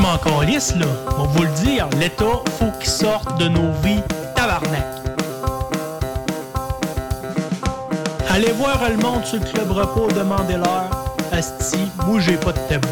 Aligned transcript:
m'en 0.00 0.18
calisse, 0.18 0.74
là. 0.76 0.86
On 1.18 1.24
va 1.24 1.28
vous 1.28 1.42
le 1.42 1.64
dire, 1.64 1.88
l'État, 1.98 2.42
faut 2.58 2.70
qu'il 2.80 2.88
sorte 2.88 3.38
de 3.38 3.48
nos 3.48 3.72
vies 3.82 4.02
tabarnak. 4.34 4.86
Allez 8.28 8.52
voir 8.52 8.78
le 8.88 8.96
monde 8.96 9.24
sur 9.24 9.38
le 9.38 9.44
club 9.44 9.70
repos, 9.70 10.08
demandez-leur. 10.08 10.88
Asti, 11.32 11.78
moi 12.06 12.20
j'ai 12.20 12.36
pas 12.36 12.52
de 12.52 12.58
tabou. 12.68 12.88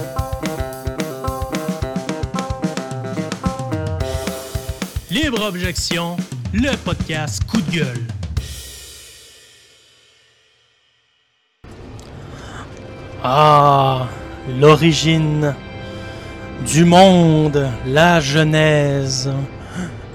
Libre 5.11 5.43
Objection, 5.47 6.17
le 6.53 6.77
podcast 6.77 7.43
coup 7.45 7.61
de 7.61 7.71
gueule. 7.71 8.07
Ah, 13.23 14.07
l'origine 14.61 15.55
du 16.69 16.85
monde, 16.85 17.67
la 17.87 18.21
genèse, 18.21 19.33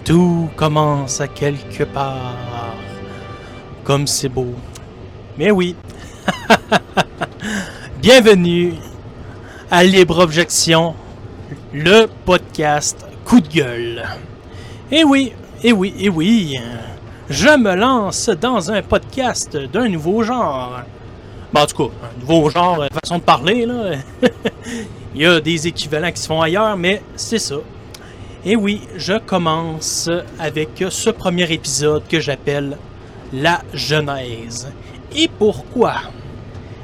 tout 0.05 0.49
commence 0.55 1.19
à 1.19 1.27
quelque 1.27 1.83
part. 1.83 2.75
Comme 3.83 4.05
c'est 4.05 4.29
beau. 4.29 4.53
Mais 5.37 5.49
oui. 5.49 5.75
Bienvenue 8.01 8.75
à 9.71 9.83
Libre 9.83 10.19
Objection, 10.19 10.93
le 11.73 12.05
podcast 12.23 13.03
coup 13.25 13.41
de 13.41 13.47
gueule. 13.47 14.03
Et 14.91 15.03
oui, 15.03 15.33
et 15.63 15.73
oui, 15.73 15.95
et 15.97 16.09
oui, 16.09 16.59
je 17.31 17.57
me 17.57 17.73
lance 17.73 18.29
dans 18.29 18.69
un 18.69 18.83
podcast 18.83 19.57
d'un 19.57 19.89
nouveau 19.89 20.21
genre. 20.21 20.81
Bon, 21.51 21.61
en 21.61 21.65
tout 21.65 21.87
cas, 21.87 21.93
un 22.03 22.19
nouveau 22.19 22.49
genre, 22.51 22.81
euh, 22.83 22.87
façon 23.01 23.17
de 23.17 23.23
parler, 23.23 23.65
là. 23.65 23.95
Il 25.15 25.21
y 25.21 25.25
a 25.25 25.39
des 25.39 25.67
équivalents 25.67 26.11
qui 26.11 26.21
se 26.21 26.27
font 26.27 26.41
ailleurs, 26.41 26.75
mais 26.75 27.01
c'est 27.15 27.39
ça. 27.39 27.57
Et 28.45 28.55
oui, 28.55 28.81
je 28.97 29.13
commence 29.19 30.09
avec 30.39 30.83
ce 30.89 31.09
premier 31.11 31.51
épisode 31.51 32.03
que 32.09 32.19
j'appelle 32.19 32.77
La 33.31 33.61
Genèse. 33.73 34.67
Et 35.15 35.27
pourquoi? 35.27 35.95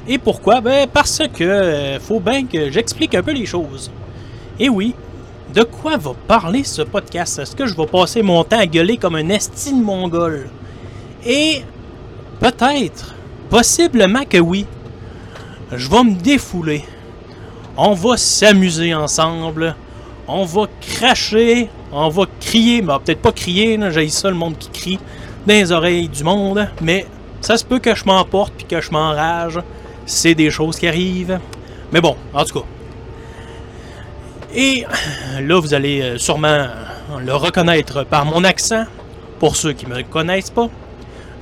Et 0.07 0.17
pourquoi? 0.17 0.61
Ben 0.61 0.87
parce 0.87 1.21
que 1.33 1.43
euh, 1.43 1.99
faut 1.99 2.19
bien 2.19 2.45
que 2.45 2.69
j'explique 2.71 3.15
un 3.15 3.23
peu 3.23 3.31
les 3.31 3.45
choses. 3.45 3.91
Et 4.59 4.69
oui, 4.69 4.93
de 5.53 5.63
quoi 5.63 5.97
va 5.97 6.11
parler 6.27 6.63
ce 6.63 6.83
podcast? 6.83 7.39
Est-ce 7.39 7.55
que 7.55 7.65
je 7.65 7.75
vais 7.75 7.87
passer 7.87 8.21
mon 8.21 8.43
temps 8.43 8.59
à 8.59 8.67
gueuler 8.67 8.97
comme 8.97 9.15
un 9.15 9.29
estime 9.29 9.81
mongol? 9.81 10.47
Et 11.25 11.63
peut-être, 12.39 13.15
possiblement 13.49 14.23
que 14.23 14.37
oui. 14.37 14.65
Je 15.71 15.89
vais 15.89 16.03
me 16.03 16.15
défouler. 16.15 16.85
On 17.81 17.93
va 17.93 18.17
s'amuser 18.17 18.93
ensemble. 18.93 19.73
On 20.27 20.43
va 20.43 20.65
cracher. 20.81 21.69
On 21.93 22.09
va 22.09 22.25
crier. 22.41 22.81
Mais 22.81 22.93
peut-être 23.05 23.21
pas 23.21 23.31
crier, 23.31 23.79
j'ai 23.91 24.09
ça 24.09 24.29
le 24.29 24.35
monde 24.35 24.57
qui 24.57 24.69
crie 24.69 24.99
dans 25.47 25.53
les 25.53 25.71
oreilles 25.71 26.09
du 26.09 26.25
monde. 26.25 26.67
Mais 26.81 27.05
ça 27.39 27.55
se 27.55 27.63
peut 27.63 27.79
que 27.79 27.95
je 27.95 28.03
m'emporte 28.03 28.53
puis 28.57 28.65
que 28.65 28.81
je 28.81 28.91
m'enrage. 28.91 29.61
C'est 30.05 30.35
des 30.35 30.51
choses 30.51 30.77
qui 30.77 30.89
arrivent. 30.89 31.39
Mais 31.93 32.01
bon, 32.01 32.17
en 32.33 32.43
tout 32.43 32.59
cas. 32.59 32.65
Et 34.53 34.83
là, 35.39 35.61
vous 35.61 35.73
allez 35.73 36.01
euh, 36.01 36.17
sûrement 36.17 36.65
le 37.17 37.33
reconnaître 37.33 38.03
par 38.03 38.25
mon 38.25 38.43
accent. 38.43 38.83
Pour 39.39 39.55
ceux 39.55 39.71
qui 39.71 39.85
ne 39.87 39.95
me 39.95 40.03
connaissent 40.03 40.49
pas, 40.49 40.67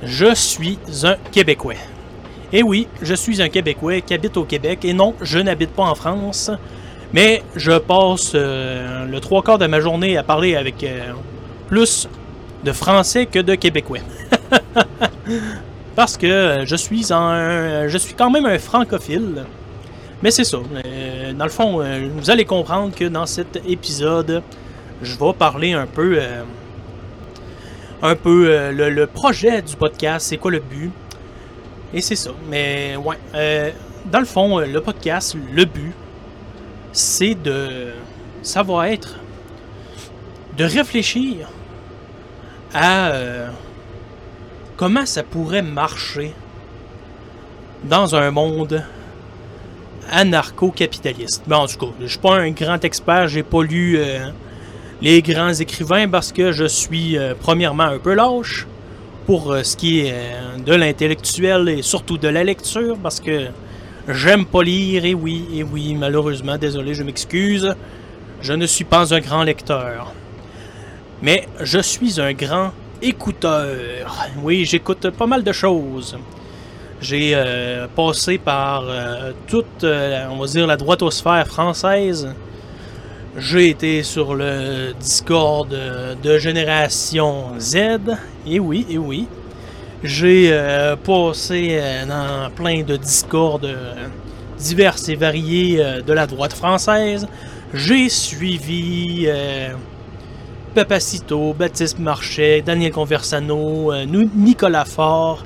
je 0.04 0.32
suis 0.36 0.78
un 1.02 1.16
Québécois. 1.32 1.74
Et 2.52 2.62
oui, 2.62 2.88
je 3.02 3.14
suis 3.14 3.42
un 3.42 3.48
Québécois 3.48 4.00
qui 4.00 4.14
habite 4.14 4.36
au 4.36 4.44
Québec. 4.44 4.84
Et 4.84 4.92
non, 4.92 5.14
je 5.20 5.38
n'habite 5.38 5.70
pas 5.70 5.84
en 5.84 5.94
France. 5.94 6.50
Mais 7.12 7.42
je 7.56 7.72
passe 7.78 8.32
euh, 8.34 9.06
le 9.06 9.20
trois 9.20 9.42
quarts 9.42 9.58
de 9.58 9.66
ma 9.66 9.80
journée 9.80 10.16
à 10.16 10.22
parler 10.22 10.56
avec 10.56 10.82
euh, 10.84 11.12
plus 11.68 12.08
de 12.64 12.72
Français 12.72 13.26
que 13.26 13.38
de 13.38 13.54
Québécois. 13.54 14.00
Parce 15.96 16.16
que 16.16 16.26
euh, 16.26 16.66
je 16.66 16.76
suis 16.76 17.12
un, 17.12 17.88
je 17.88 17.98
suis 17.98 18.14
quand 18.14 18.30
même 18.30 18.46
un 18.46 18.58
francophile. 18.58 19.44
Mais 20.22 20.30
c'est 20.30 20.44
ça. 20.44 20.58
Euh, 20.58 21.32
dans 21.32 21.44
le 21.44 21.50
fond, 21.50 21.80
euh, 21.80 22.08
vous 22.16 22.30
allez 22.30 22.44
comprendre 22.44 22.94
que 22.94 23.04
dans 23.04 23.26
cet 23.26 23.60
épisode, 23.68 24.42
je 25.02 25.16
vais 25.16 25.32
parler 25.32 25.72
un 25.72 25.86
peu, 25.86 26.18
euh, 26.18 26.42
un 28.02 28.16
peu 28.16 28.48
euh, 28.48 28.72
le 28.72 29.06
projet 29.06 29.62
du 29.62 29.76
podcast. 29.76 30.26
C'est 30.28 30.36
quoi 30.36 30.50
le 30.50 30.60
but 30.60 30.90
Et 31.92 32.02
c'est 32.02 32.16
ça. 32.16 32.30
Mais 32.48 32.96
ouais, 32.96 33.16
euh, 33.34 33.70
dans 34.06 34.18
le 34.20 34.26
fond, 34.26 34.58
euh, 34.58 34.66
le 34.66 34.80
podcast, 34.80 35.36
le 35.52 35.64
but, 35.64 35.94
c'est 36.92 37.34
de, 37.34 37.92
ça 38.42 38.62
va 38.62 38.90
être 38.90 39.16
de 40.56 40.64
réfléchir 40.64 41.48
à 42.74 43.08
euh, 43.08 43.48
comment 44.76 45.06
ça 45.06 45.22
pourrait 45.22 45.62
marcher 45.62 46.34
dans 47.84 48.14
un 48.14 48.30
monde 48.30 48.84
anarcho-capitaliste. 50.10 51.44
Ben, 51.46 51.58
en 51.58 51.66
tout 51.66 51.78
cas, 51.78 51.92
je 52.00 52.06
suis 52.06 52.18
pas 52.18 52.36
un 52.36 52.50
grand 52.50 52.82
expert, 52.84 53.28
j'ai 53.28 53.42
pas 53.42 53.62
lu 53.62 53.98
les 55.00 55.22
grands 55.22 55.52
écrivains 55.52 56.08
parce 56.08 56.32
que 56.32 56.50
je 56.50 56.64
suis 56.64 57.16
premièrement 57.40 57.84
un 57.84 57.98
peu 57.98 58.14
lâche 58.14 58.66
pour 59.28 59.52
euh, 59.52 59.62
ce 59.62 59.76
qui 59.76 60.00
est 60.00 60.14
euh, 60.14 60.56
de 60.56 60.72
l'intellectuel 60.72 61.68
et 61.68 61.82
surtout 61.82 62.16
de 62.16 62.28
la 62.28 62.42
lecture 62.42 62.96
parce 62.96 63.20
que 63.20 63.48
j'aime 64.08 64.46
pas 64.46 64.62
lire 64.62 65.04
et 65.04 65.12
oui, 65.12 65.44
et 65.52 65.62
oui, 65.62 65.94
malheureusement, 65.94 66.56
désolé, 66.56 66.94
je 66.94 67.02
m'excuse, 67.02 67.76
je 68.40 68.52
ne 68.54 68.64
suis 68.64 68.84
pas 68.84 69.12
un 69.12 69.20
grand 69.20 69.42
lecteur. 69.42 70.14
Mais 71.20 71.46
je 71.60 71.78
suis 71.78 72.18
un 72.18 72.32
grand 72.32 72.70
écouteur. 73.02 74.16
Oui, 74.42 74.64
j'écoute 74.64 75.10
pas 75.10 75.26
mal 75.26 75.44
de 75.44 75.52
choses. 75.52 76.16
J'ai 77.02 77.32
euh, 77.34 77.86
passé 77.94 78.38
par 78.38 78.84
toute, 79.46 79.84
on 79.84 80.38
va 80.38 80.46
dire, 80.46 80.66
la 80.66 80.78
droitosphère 80.78 81.46
française. 81.46 82.34
J'ai 83.38 83.68
été 83.68 84.02
sur 84.02 84.34
le 84.34 84.94
Discord 84.98 85.72
euh, 85.72 86.16
de 86.20 86.38
Génération 86.38 87.56
Z. 87.60 88.00
Et 88.44 88.58
oui, 88.58 88.84
et 88.90 88.98
oui. 88.98 89.28
J'ai 90.02 90.52
euh, 90.52 90.96
passé 90.96 91.68
euh, 91.72 92.06
dans 92.06 92.50
plein 92.50 92.82
de 92.82 92.96
Discords 92.96 93.60
euh, 93.62 94.08
divers 94.58 94.96
et 95.08 95.14
variés 95.14 95.80
de 96.04 96.12
la 96.12 96.26
droite 96.26 96.52
française. 96.52 97.28
J'ai 97.72 98.08
suivi 98.08 99.28
Papacito, 100.74 101.52
Baptiste 101.52 102.00
Marchais, 102.00 102.62
Daniel 102.64 102.90
Conversano, 102.90 103.92
Nicolas 104.04 104.84
Faure. 104.84 105.44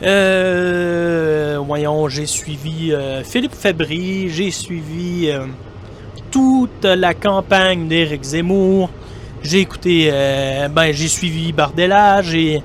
Voyons, 0.00 2.08
j'ai 2.08 2.26
suivi 2.26 2.92
Philippe 3.24 3.54
Fabry, 3.54 4.30
j'ai 4.30 4.50
suivi 4.50 5.30
toute 6.30 6.84
la 6.84 7.14
campagne 7.14 7.88
d'Éric 7.88 8.22
Zemmour. 8.22 8.90
J'ai 9.42 9.60
écouté, 9.60 10.10
euh, 10.12 10.68
ben 10.68 10.92
j'ai 10.92 11.08
suivi 11.08 11.52
Bardella, 11.52 12.22
j'ai 12.22 12.62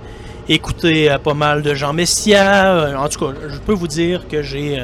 écouté 0.50 1.10
euh, 1.10 1.18
pas 1.18 1.34
mal 1.34 1.62
de 1.62 1.74
Jean 1.74 1.94
Messia. 1.94 2.76
Euh, 2.76 2.96
en 2.96 3.08
tout 3.08 3.20
cas, 3.20 3.40
je 3.48 3.58
peux 3.60 3.74
vous 3.74 3.88
dire 3.88 4.28
que 4.28 4.42
j'ai 4.42 4.84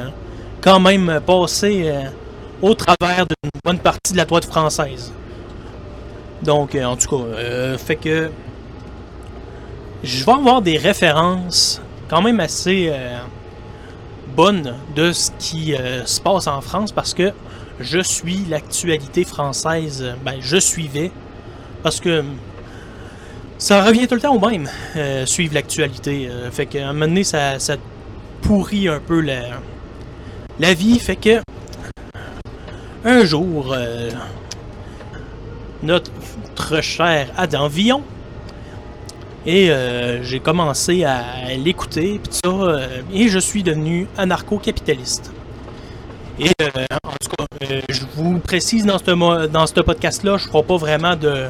quand 0.60 0.80
même 0.80 1.20
passé 1.26 1.92
au 2.62 2.74
travers 2.74 3.26
d'une 3.26 3.50
bonne 3.64 3.78
partie 3.78 4.12
de 4.12 4.18
la 4.18 4.24
droite 4.24 4.44
française. 4.44 5.12
Donc, 6.42 6.76
en 6.76 6.96
tout 6.96 7.08
cas, 7.08 7.78
fait 7.78 7.96
que 7.96 8.30
je 10.02 10.24
vais 10.24 10.32
avoir 10.32 10.62
des 10.62 10.78
références 10.78 11.80
quand 12.08 12.22
même 12.22 12.40
assez 12.40 12.92
bonnes 14.34 14.74
de 14.96 15.12
ce 15.12 15.30
qui 15.38 15.74
se 16.04 16.20
passe 16.20 16.46
en 16.46 16.60
France 16.60 16.90
parce 16.90 17.14
que 17.14 17.32
je 17.82 18.00
suis 18.00 18.44
l'actualité 18.48 19.24
française. 19.24 20.14
Ben, 20.24 20.36
je 20.40 20.56
suivais 20.56 21.10
parce 21.82 22.00
que 22.00 22.24
ça 23.58 23.84
revient 23.84 24.06
tout 24.08 24.14
le 24.14 24.20
temps 24.20 24.34
au 24.34 24.40
même, 24.48 24.68
euh, 24.96 25.26
suivre 25.26 25.54
l'actualité. 25.54 26.28
euh, 26.28 26.50
fait 26.50 26.66
qu'à 26.66 26.88
un 26.88 26.92
moment 26.92 27.06
donné, 27.06 27.24
ça, 27.24 27.58
ça 27.58 27.76
pourrit 28.42 28.88
un 28.88 29.00
peu 29.00 29.20
la, 29.20 29.42
la 30.58 30.74
vie. 30.74 30.98
Fait 30.98 31.16
que 31.16 31.40
un 33.04 33.24
jour, 33.24 33.72
euh, 33.72 34.10
notre 35.82 36.80
cher 36.80 37.28
Adam 37.36 37.68
Villon, 37.68 38.02
et 39.44 39.72
j'ai 40.22 40.38
commencé 40.38 41.02
à 41.02 41.24
l'écouter, 41.58 42.20
et 43.12 43.28
je 43.28 43.38
suis 43.40 43.64
devenu 43.64 44.06
anarcho-capitaliste. 44.16 45.32
Et 46.38 46.50
euh, 46.62 46.68
en 47.04 47.10
tout 47.20 47.28
cas, 47.36 47.44
euh, 47.70 47.80
je 47.88 48.00
vous 48.16 48.38
précise 48.38 48.86
dans 48.86 48.98
ce, 48.98 49.46
dans 49.46 49.66
ce 49.66 49.80
podcast-là, 49.80 50.38
je 50.38 50.46
ne 50.46 50.50
ferai 50.50 50.62
pas 50.62 50.76
vraiment 50.76 51.14
de 51.14 51.46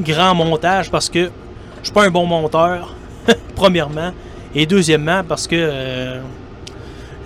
grand 0.00 0.34
montage 0.34 0.90
parce 0.90 1.10
que 1.10 1.30
je 1.80 1.84
suis 1.84 1.92
pas 1.92 2.04
un 2.06 2.10
bon 2.10 2.26
monteur, 2.26 2.94
premièrement, 3.54 4.12
et 4.54 4.64
deuxièmement 4.66 5.22
parce 5.22 5.46
que 5.46 5.56
euh, 5.56 6.20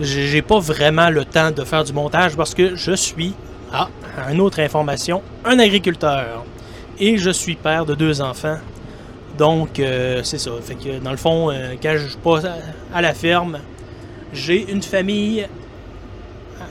j'ai 0.00 0.42
pas 0.42 0.58
vraiment 0.58 1.08
le 1.10 1.24
temps 1.24 1.50
de 1.52 1.62
faire 1.64 1.84
du 1.84 1.92
montage 1.92 2.36
parce 2.36 2.54
que 2.54 2.74
je 2.74 2.92
suis 2.92 3.34
Ah, 3.72 3.88
une 4.30 4.40
autre 4.40 4.60
information, 4.60 5.22
un 5.44 5.58
agriculteur. 5.58 6.44
Et 6.98 7.18
je 7.18 7.30
suis 7.30 7.56
père 7.56 7.84
de 7.84 7.94
deux 7.94 8.20
enfants. 8.20 8.58
Donc, 9.36 9.78
euh, 9.78 10.22
c'est 10.22 10.38
ça. 10.38 10.50
Fait 10.62 10.76
que, 10.76 10.98
dans 10.98 11.10
le 11.10 11.16
fond, 11.18 11.52
quand 11.82 11.96
je 11.96 12.16
passe 12.16 12.46
à, 12.92 13.02
la 13.02 13.12
ferme, 13.12 13.58
j'ai 14.32 14.70
une 14.70 14.82
famille. 14.82 15.46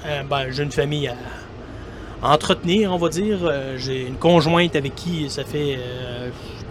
Euh, 0.05 0.23
ben, 0.29 0.51
j'ai 0.51 0.63
une 0.63 0.71
famille 0.71 1.07
à, 1.07 1.15
entretenir, 2.21 2.91
on 2.91 2.97
va 2.97 3.09
dire. 3.09 3.37
j'ai 3.77 4.07
une 4.07 4.15
conjointe 4.15 4.75
avec 4.75 4.95
qui 4.95 5.29
ça 5.29 5.43
fait 5.43 5.77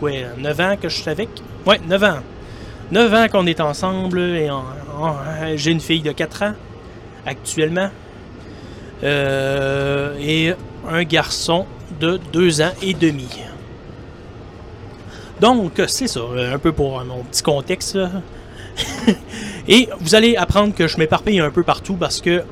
quoi, 0.00 0.10
9 0.38 0.60
ans 0.60 0.76
que 0.81 0.88
je 0.88 1.00
suis 1.00 1.10
avec. 1.10 1.28
Ouais, 1.66 1.81
9 1.86 2.02
ans. 2.02 2.19
9 2.90 3.14
ans 3.14 3.26
qu'on 3.31 3.46
est 3.46 3.60
ensemble 3.60 4.19
et 4.19 4.48
j'ai 5.56 5.70
une 5.70 5.81
fille 5.81 6.02
de 6.02 6.12
4 6.12 6.42
ans 6.42 6.52
actuellement. 7.26 7.90
et 9.02 10.54
un 10.88 11.04
garçon 11.04 11.66
de 12.00 12.19
2 12.32 12.60
ans 12.62 12.72
et 12.82 12.94
demi. 12.94 13.28
Donc, 15.40 15.82
c'est 15.88 16.08
ça, 16.08 16.20
un 16.52 16.58
peu 16.58 16.72
pour 16.72 17.04
mon 17.04 17.22
petit 17.25 17.42
contexte. 17.42 17.98
Et 19.69 19.88
vous 20.00 20.14
allez 20.14 20.36
apprendre 20.36 20.75
que 20.75 20.86
je 20.86 20.98
m'éparpille 20.98 21.40
un 21.40 21.50
peu 21.50 21.62
partout 21.62 21.94
parce 21.94 22.20
que 22.20 22.42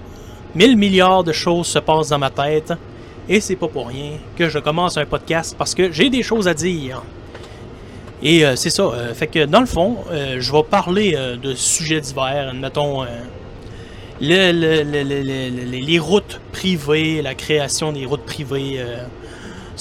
1000 0.55 0.77
milliards 0.77 1.25
de 1.25 1.33
choses 1.33 1.67
se 1.67 1.79
passent 1.79 2.11
dans 2.11 2.19
ma 2.19 2.31
tête. 2.31 2.73
Et 3.29 3.41
c'est 3.41 3.57
pas 3.57 3.69
pour 3.69 3.89
rien 3.89 4.19
que 4.37 4.49
je 4.49 4.59
commence 4.59 4.97
un 4.97 5.07
podcast 5.07 5.55
parce 5.57 5.75
que 5.75 5.93
j'ai 5.93 6.11
des 6.11 6.23
choses 6.23 6.49
à 6.49 6.55
dire. 6.55 7.03
Et 8.23 8.45
euh, 8.45 8.57
c'est 8.57 8.71
ça. 8.71 8.83
Euh, 8.85 9.15
fait 9.15 9.27
que 9.27 9.45
dans 9.45 9.61
le 9.61 9.67
fond, 9.67 9.99
euh, 10.11 10.37
je 10.41 10.53
vais 10.53 10.63
parler 10.63 11.17
de 11.41 11.55
sujets 11.55 12.01
divers. 12.01 12.51
Admettons, 12.51 13.05
les 14.21 15.99
routes 15.99 16.41
privées, 16.53 17.23
la 17.23 17.35
création 17.35 17.93
des 17.93 18.07
routes 18.07 18.25
privées 18.25 18.85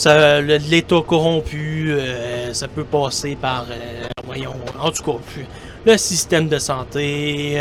l'État 0.06 1.02
corrompu, 1.06 1.94
ça 2.54 2.68
peut 2.68 2.86
passer 2.86 3.36
par, 3.40 3.68
voyons, 4.26 4.56
en 4.80 4.90
tout 4.90 5.04
cas, 5.04 5.18
le 5.86 5.98
système 5.98 6.48
de 6.48 6.58
santé 6.58 7.60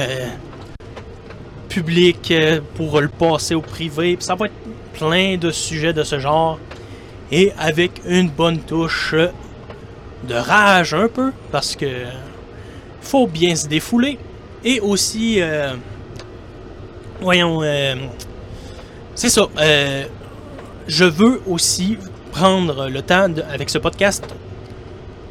public 1.70 2.34
pour 2.75 3.00
le 3.00 3.08
passer 3.08 3.55
au 3.55 3.62
privé. 3.62 4.17
ça 4.20 4.34
va 4.34 4.46
être 4.46 4.55
plein 4.93 5.38
de 5.38 5.50
sujets 5.50 5.94
de 5.94 6.02
ce 6.02 6.19
genre. 6.19 6.58
Et 7.32 7.52
avec 7.58 8.02
une 8.05 8.28
bonne 8.28 8.58
touche 8.58 9.14
de 9.14 10.34
rage 10.34 10.93
un 10.93 11.08
peu, 11.08 11.32
parce 11.50 11.76
que 11.76 11.87
faut 13.00 13.26
bien 13.26 13.55
se 13.55 13.69
défouler. 13.69 14.19
Et 14.64 14.81
aussi, 14.81 15.40
voyons, 17.20 17.62
c'est 19.14 19.31
ça. 19.31 19.46
je 20.88 21.05
veux 21.05 21.40
aussi 21.46 21.96
prendre 22.32 22.88
le 22.88 23.02
temps, 23.02 23.32
avec 23.52 23.70
ce 23.70 23.78
podcast, 23.78 24.25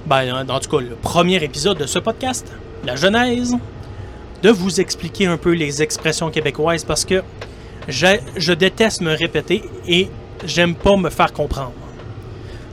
ben, 0.06 0.46
en 0.50 0.60
tout 0.60 0.70
cas 0.70 0.82
le 0.82 0.96
premier 0.96 1.44
épisode 1.44 1.78
de 1.78 1.86
ce 1.86 2.00
podcast, 2.00 2.48
la 2.86 2.96
genèse, 2.96 3.56
de 4.42 4.50
vous 4.50 4.80
expliquer 4.80 5.26
un 5.26 5.38
peu 5.38 5.52
les 5.52 5.82
expressions 5.82 6.30
québécoises 6.30 6.84
parce 6.84 7.06
que 7.06 7.24
je, 7.88 8.54
déteste 8.54 9.02
me 9.02 9.16
répéter 9.16 9.64
et 9.88 10.10
j'aime 10.46 10.76
pas 10.76 10.96
me 10.96 11.10
faire 11.10 11.34
comprendre. 11.34 11.74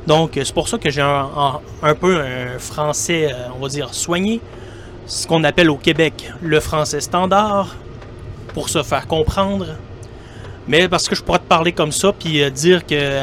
Donc 0.06 0.32
c'est 0.34 0.54
pour 0.54 0.68
ça 0.68 0.78
que 0.78 0.90
j'ai 0.90 1.02
un, 1.02 1.60
peu 2.00 2.20
un 2.20 2.58
français, 2.58 3.32
euh, 3.32 3.48
on 3.56 3.62
va 3.62 3.68
dire, 3.68 3.92
soigné, 3.92 4.40
ce 5.06 5.26
qu'on 5.26 5.42
appelle 5.44 5.70
au 5.70 5.76
Québec 5.76 6.30
le 6.42 6.60
français 6.60 7.00
standard, 7.00 7.74
pour 8.54 8.68
se 8.68 8.82
faire 8.82 9.06
comprendre 9.06 9.66
mais 10.68 10.88
parce 10.88 11.08
que 11.08 11.14
je 11.14 11.22
pourrais 11.22 11.38
te 11.38 11.44
parler 11.44 11.72
comme 11.72 11.92
ça, 11.92 12.12
puis 12.12 12.42
euh, 12.42 12.50
dire 12.50 12.84
que 12.84 13.20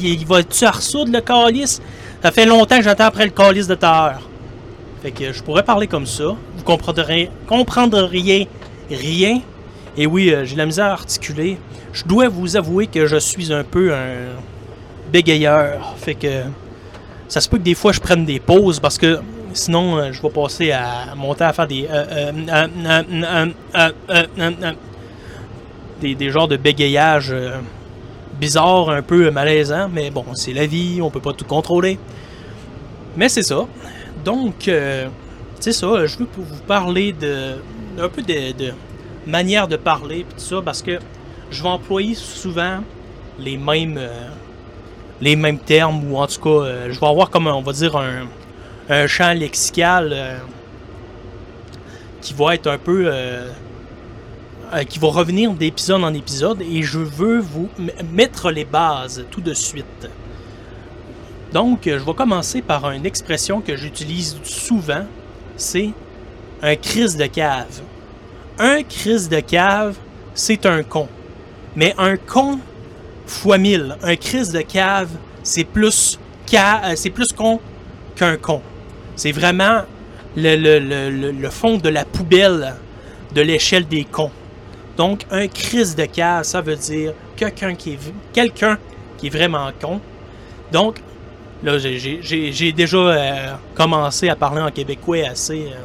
il 0.00 0.26
va-tu 0.26 0.66
ressoudre 0.66 1.12
le 1.12 1.20
calice? 1.20 1.82
Ça 2.22 2.30
fait 2.30 2.46
longtemps 2.46 2.76
que 2.76 2.84
j'attends 2.84 3.04
après 3.04 3.24
le 3.24 3.32
calice 3.32 3.66
de 3.66 3.74
terre. 3.74 4.20
Fait 5.02 5.10
que 5.10 5.32
je 5.32 5.42
pourrais 5.42 5.64
parler 5.64 5.86
comme 5.86 6.06
ça. 6.06 6.36
Comprendrez, 6.64 7.30
comprendriez 7.46 8.48
rien. 8.90 9.40
Et 9.96 10.06
oui, 10.06 10.30
euh, 10.30 10.44
j'ai 10.44 10.56
la 10.56 10.66
misère 10.66 10.86
à 10.86 10.92
articuler. 10.92 11.58
Je 11.92 12.04
dois 12.04 12.28
vous 12.28 12.56
avouer 12.56 12.86
que 12.86 13.06
je 13.06 13.16
suis 13.16 13.52
un 13.52 13.64
peu 13.64 13.94
un 13.94 14.32
bégayeur. 15.12 15.94
Fait 15.98 16.14
que 16.14 16.42
ça 17.28 17.40
se 17.40 17.48
peut 17.48 17.58
que 17.58 17.62
des 17.62 17.74
fois 17.74 17.92
je 17.92 18.00
prenne 18.00 18.24
des 18.24 18.40
pauses 18.40 18.80
parce 18.80 18.98
que 18.98 19.20
sinon 19.52 19.98
euh, 19.98 20.12
je 20.12 20.20
vais 20.20 20.30
passer 20.30 20.72
à 20.72 21.14
monter 21.14 21.44
à 21.44 21.52
faire 21.52 21.68
des 21.68 21.86
des, 26.14 26.30
genres 26.30 26.48
de 26.48 26.56
bégayage 26.56 27.28
euh, 27.30 27.58
bizarres, 28.38 28.90
un 28.90 29.02
peu 29.02 29.30
malaisants, 29.30 29.88
mais 29.92 30.10
bon, 30.10 30.24
c'est 30.34 30.52
la 30.52 30.66
vie, 30.66 31.00
on 31.00 31.10
peut 31.10 31.20
pas 31.20 31.32
tout 31.32 31.44
contrôler. 31.44 31.98
Mais 33.16 33.28
c'est 33.28 33.42
ça. 33.42 33.66
Donc, 34.24 34.68
euh, 34.68 35.06
c'est 35.64 35.72
ça, 35.72 36.04
je 36.04 36.18
veux 36.18 36.28
vous 36.36 36.62
parler 36.66 37.14
de 37.14 37.54
un 37.98 38.08
peu 38.10 38.20
de, 38.20 38.74
manière 39.26 39.66
de 39.66 39.76
parler, 39.76 40.26
tout 40.28 40.38
ça, 40.38 40.60
parce 40.62 40.82
que 40.82 40.98
je 41.50 41.62
vais 41.62 41.68
employer 41.70 42.14
souvent 42.14 42.80
les 43.38 43.56
mêmes, 43.56 43.96
euh, 43.96 44.28
les 45.22 45.36
mêmes 45.36 45.58
termes, 45.58 46.12
ou 46.12 46.18
en 46.18 46.26
tout 46.26 46.42
cas, 46.42 46.90
je 46.90 47.00
vais 47.00 47.06
avoir 47.06 47.30
comme, 47.30 47.46
on 47.46 47.62
va 47.62 47.72
dire, 47.72 47.96
un, 47.96 48.26
un 48.90 49.06
champ 49.06 49.32
lexical 49.32 50.38
qui 52.20 52.34
va 52.34 52.56
être 52.56 52.66
un 52.66 52.76
peu 52.76 53.04
euh, 53.06 53.48
qui 54.86 54.98
va 54.98 55.08
revenir 55.08 55.52
d'épisode 55.52 56.04
en 56.04 56.12
épisode 56.12 56.60
et 56.60 56.82
je 56.82 56.98
veux 56.98 57.38
vous 57.38 57.70
mettre 58.12 58.50
les 58.50 58.66
bases 58.66 59.24
tout 59.30 59.40
de 59.40 59.54
suite. 59.54 60.10
Donc, 61.54 61.84
je 61.86 61.92
vais 61.92 62.14
commencer 62.14 62.60
par 62.60 62.90
une 62.90 63.06
expression 63.06 63.62
que 63.62 63.76
j'utilise 63.76 64.36
souvent, 64.42 65.06
c'est 65.56 65.90
un 66.62 66.76
crise 66.76 67.16
de 67.16 67.26
cave. 67.26 67.80
Un 68.58 68.82
crise 68.82 69.28
de 69.28 69.40
cave, 69.40 69.96
c'est 70.34 70.66
un 70.66 70.82
con. 70.82 71.08
Mais 71.76 71.94
un 71.98 72.16
con 72.16 72.58
fois 73.26 73.58
mille. 73.58 73.96
Un 74.02 74.16
crise 74.16 74.52
de 74.52 74.60
cave, 74.60 75.10
c'est 75.42 75.64
plus, 75.64 76.18
euh, 76.52 76.92
c'est 76.96 77.10
plus 77.10 77.32
con 77.32 77.60
qu'un 78.16 78.36
con. 78.36 78.62
C'est 79.16 79.32
vraiment 79.32 79.82
le, 80.36 81.48
fond 81.50 81.78
de 81.78 81.88
la 81.88 82.04
poubelle 82.04 82.74
de 83.34 83.40
l'échelle 83.40 83.86
des 83.86 84.04
cons. 84.04 84.30
Donc, 84.96 85.26
un 85.30 85.48
crise 85.48 85.96
de 85.96 86.04
cave, 86.04 86.44
ça 86.44 86.60
veut 86.60 86.76
dire 86.76 87.12
quelqu'un 87.36 87.74
qui 87.74 87.92
est, 87.92 87.98
quelqu'un 88.32 88.78
qui 89.18 89.26
est 89.26 89.30
vraiment 89.30 89.70
con. 89.80 90.00
Donc, 90.72 90.96
là, 91.64 91.78
j'ai 91.78 92.72
déjà 92.72 92.96
euh, 92.96 93.52
commencé 93.74 94.28
à 94.28 94.36
parler 94.36 94.60
en 94.60 94.70
québécois 94.70 95.28
assez. 95.30 95.66
Euh, 95.72 95.76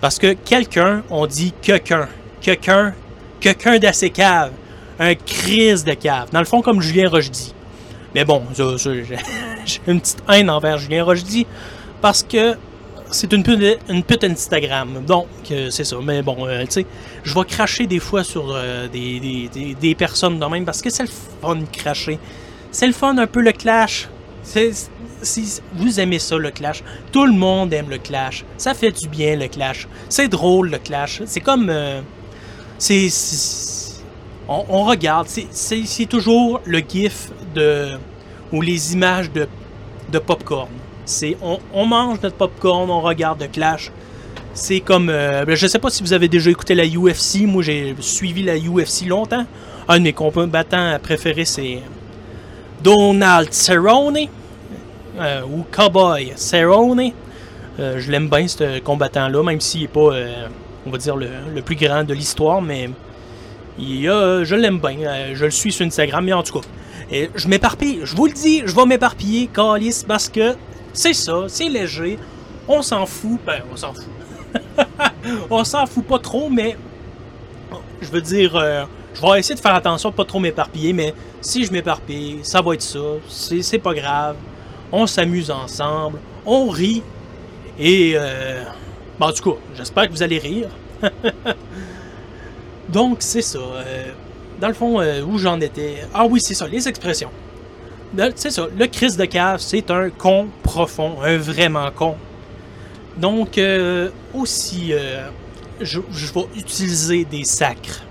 parce 0.00 0.18
que 0.18 0.32
quelqu'un, 0.32 1.02
on 1.10 1.26
dit 1.26 1.52
quelqu'un. 1.62 2.08
Quelqu'un, 2.40 2.94
quelqu'un 3.40 3.78
d'assez 3.78 4.10
cave. 4.10 4.52
Un 4.98 5.14
crise 5.14 5.84
de 5.84 5.94
cave. 5.94 6.28
Dans 6.32 6.38
le 6.38 6.44
fond, 6.44 6.62
comme 6.62 6.80
Julien 6.80 7.08
Rochdy. 7.08 7.54
Mais 8.14 8.24
bon, 8.24 8.42
j'ai 8.56 9.80
une 9.86 10.00
petite 10.00 10.22
haine 10.28 10.50
envers 10.50 10.78
Julien 10.78 11.04
Rochdy. 11.04 11.46
Parce 12.00 12.22
que 12.22 12.54
c'est 13.10 13.32
une 13.32 13.42
pute, 13.42 13.78
une 13.88 14.04
Instagram. 14.30 15.04
Donc, 15.06 15.26
euh, 15.50 15.70
c'est 15.70 15.84
ça. 15.84 15.96
Mais 16.02 16.22
bon, 16.22 16.46
tu 16.46 16.66
sais, 16.70 16.86
je 17.24 17.34
vais 17.34 17.44
cracher 17.44 17.86
des 17.86 17.98
fois 17.98 18.24
sur 18.24 18.56
des, 18.92 19.48
des, 19.52 19.74
des, 19.74 19.94
personnes 19.94 20.38
de 20.38 20.46
même 20.46 20.64
parce 20.64 20.82
que 20.82 20.90
c'est 20.90 21.04
le 21.04 21.10
fun 21.40 21.56
de 21.56 21.66
cracher. 21.66 22.18
C'est 22.70 22.86
le 22.86 22.92
fun 22.92 23.16
un 23.18 23.26
peu 23.26 23.40
le 23.40 23.52
clash. 23.52 24.08
Si 24.44 25.60
vous 25.74 25.98
aimez 26.00 26.18
ça, 26.18 26.36
le 26.36 26.50
clash, 26.50 26.84
tout 27.10 27.26
le 27.26 27.32
monde 27.32 27.72
aime 27.72 27.90
le 27.90 27.98
clash. 27.98 28.44
Ça 28.56 28.74
fait 28.74 28.92
du 28.92 29.08
bien, 29.08 29.36
le 29.36 29.48
clash. 29.48 29.88
C'est 30.08 30.28
drôle, 30.28 30.70
le 30.70 30.78
clash. 30.78 31.22
C'est 31.26 31.40
comme. 31.40 31.72
c'est. 32.78 33.08
On, 34.46 34.64
on, 34.68 34.84
regarde. 34.84 35.26
C'est 35.28 36.06
toujours 36.06 36.60
le 36.64 36.80
gif 36.80 37.30
de. 37.54 37.98
ou 38.52 38.60
les 38.60 38.92
images 38.92 39.32
de, 39.32 39.48
de 40.12 40.18
popcorn. 40.18 40.68
C'est 41.04 41.36
on, 41.42 41.86
mange 41.86 42.20
notre 42.22 42.36
popcorn, 42.36 42.88
on 42.90 43.00
regarde 43.00 43.42
le 43.42 43.48
Clash. 43.48 43.90
C'est 44.54 44.80
comme. 44.80 45.08
Euh, 45.10 45.44
ben, 45.44 45.54
je 45.54 45.66
sais 45.66 45.78
pas 45.78 45.90
si 45.90 46.02
vous 46.02 46.12
avez 46.12 46.28
déjà 46.28 46.50
écouté 46.50 46.74
la 46.74 46.86
UFC. 46.86 47.42
Moi, 47.42 47.62
j'ai 47.62 47.94
suivi 48.00 48.42
la 48.42 48.56
UFC 48.56 49.06
longtemps. 49.06 49.44
Un 49.88 49.98
de 49.98 50.04
mes 50.04 50.12
combattants 50.12 50.98
préférés, 51.02 51.44
c'est 51.44 51.82
Donald 52.84 53.52
Cerrone. 53.52 54.28
Euh, 55.18 55.42
ou 55.42 55.64
Cowboy 55.72 56.32
Cerrone. 56.36 57.10
Euh, 57.80 57.98
je 57.98 58.10
l'aime 58.12 58.28
bien, 58.28 58.46
ce 58.46 58.78
combattant-là, 58.78 59.42
même 59.42 59.60
s'il 59.60 59.82
n'est 59.82 59.88
pas, 59.88 60.12
on 60.86 60.90
va 60.90 60.98
dire, 60.98 61.16
le, 61.16 61.60
plus 61.62 61.74
grand 61.74 62.04
de 62.04 62.14
l'histoire. 62.14 62.62
Mais 62.62 62.90
il, 63.78 64.04
je 64.04 64.54
l'aime 64.54 64.78
bien. 64.78 65.34
je 65.34 65.44
le 65.46 65.50
suis 65.50 65.72
sur 65.72 65.84
Instagram, 65.84 66.24
mais 66.24 66.32
en 66.32 66.44
tout 66.44 66.60
cas. 66.60 66.66
Je 67.10 67.48
m'éparpille, 67.48 68.00
je 68.04 68.14
vous 68.14 68.26
le 68.26 68.32
dis, 68.32 68.62
je 68.64 68.74
vais 68.74 68.86
m'éparpiller, 68.86 69.48
Calis, 69.48 70.04
parce 70.06 70.28
que 70.28 70.54
c'est 70.92 71.12
ça, 71.12 71.44
c'est 71.48 71.68
léger. 71.68 72.18
On 72.68 72.82
s'en 72.82 73.04
fout. 73.04 73.40
Ben, 73.44 73.62
on 73.72 73.76
s'en 73.76 73.92
fout. 73.92 74.04
on 75.50 75.64
s'en 75.64 75.86
fout 75.86 76.04
pas 76.04 76.18
trop, 76.18 76.48
mais 76.48 76.76
je 78.00 78.08
veux 78.08 78.20
dire, 78.20 78.56
euh, 78.56 78.84
Je 79.14 79.20
vais 79.20 79.38
essayer 79.38 79.54
de 79.54 79.60
faire 79.60 79.74
attention 79.74 80.10
de 80.10 80.14
pas 80.14 80.24
trop 80.24 80.40
m'éparpiller, 80.40 80.92
mais 80.92 81.14
si 81.40 81.64
je 81.64 81.72
m'éparpille, 81.72 82.40
ça 82.42 82.60
va 82.60 82.74
être 82.74 82.82
ça. 82.82 82.98
C'est 83.28 83.78
pas 83.78 83.94
grave. 83.94 84.36
On 84.90 85.06
s'amuse 85.06 85.50
ensemble, 85.50 86.18
on 86.44 86.68
rit. 86.68 87.02
Et, 87.78 88.12
euh, 88.16 88.64
en 89.20 89.32
tout 89.32 89.52
cas, 89.52 89.58
j'espère 89.76 90.08
que 90.08 90.12
vous 90.12 90.22
allez 90.22 90.38
rire. 90.38 90.68
Donc, 92.88 93.18
c'est 93.20 93.42
ça. 93.42 93.58
euh, 93.58 94.12
dans 94.60 94.68
le 94.68 94.74
fond, 94.74 95.00
euh, 95.00 95.22
où 95.22 95.38
j'en 95.38 95.60
étais. 95.60 96.04
Ah 96.12 96.26
oui, 96.26 96.40
c'est 96.40 96.54
ça, 96.54 96.66
les 96.68 96.86
expressions. 96.88 97.30
C'est 98.36 98.50
ça, 98.50 98.66
le 98.76 98.86
Christ 98.86 99.18
de 99.18 99.24
cave, 99.24 99.58
c'est 99.60 99.90
un 99.90 100.08
con 100.10 100.46
profond, 100.62 101.16
un 101.22 101.36
vraiment 101.36 101.90
con. 101.90 102.14
Donc, 103.16 103.58
euh, 103.58 104.10
aussi, 104.32 104.92
euh, 104.92 105.26
je 105.80 105.98
vais 106.00 106.46
utiliser 106.56 107.24
des 107.24 107.44
sacres. 107.44 108.02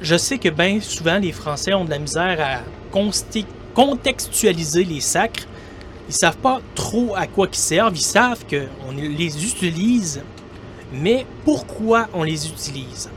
Je 0.00 0.16
sais 0.16 0.38
que 0.38 0.48
bien 0.48 0.80
souvent, 0.80 1.18
les 1.18 1.32
Français 1.32 1.72
ont 1.72 1.84
de 1.84 1.90
la 1.90 1.98
misère 1.98 2.38
à 2.40 2.60
contextualiser 3.74 4.84
les 4.84 5.00
sacres. 5.00 5.44
Ils 6.08 6.14
savent 6.14 6.36
pas 6.36 6.60
trop 6.74 7.14
à 7.16 7.26
quoi 7.26 7.48
ils 7.50 7.56
servent. 7.56 7.96
Ils 7.96 8.00
savent 8.00 8.44
qu'on 8.44 8.92
les 8.92 9.44
utilise, 9.44 10.22
mais 10.92 11.26
pourquoi 11.44 12.08
on 12.12 12.22
les 12.22 12.46
utilise? 12.46 13.10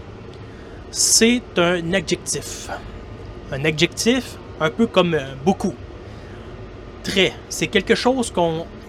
C'est 0.89 1.43
un 1.57 1.93
adjectif. 1.93 2.69
Un 3.51 3.63
adjectif, 3.65 4.37
un 4.59 4.69
peu 4.69 4.87
comme 4.87 5.13
euh, 5.13 5.35
beaucoup. 5.45 5.75
Très. 7.03 7.33
C'est 7.47 7.67
quelque 7.67 7.95
chose 7.95 8.33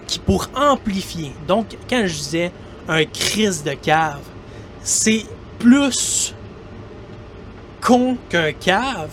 qui 0.07 0.19
pour 0.19 0.49
amplifier. 0.55 1.31
Donc, 1.47 1.77
quand 1.89 2.03
je 2.05 2.13
disais 2.13 2.51
un 2.87 3.05
crise 3.05 3.63
de 3.63 3.73
cave, 3.73 4.21
c'est 4.81 5.25
plus 5.59 6.33
con 7.81 8.17
qu'un 8.29 8.51
cave. 8.53 9.11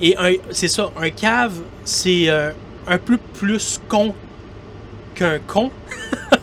Et 0.00 0.16
c'est 0.50 0.68
ça, 0.68 0.90
un 1.00 1.10
cave, 1.10 1.54
c'est 1.84 2.28
euh, 2.28 2.50
un 2.86 2.98
peu 2.98 3.18
plus 3.34 3.80
con 3.88 4.14
qu'un 5.14 5.38
con. 5.46 5.70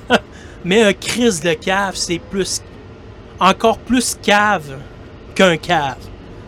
Mais 0.65 0.83
un 0.83 0.93
crise 0.93 1.41
de 1.41 1.53
cave, 1.53 1.95
c'est 1.95 2.19
plus 2.19 2.62
encore 3.39 3.77
plus 3.77 4.17
cave 4.21 4.77
qu'un 5.35 5.57
cave. 5.57 5.97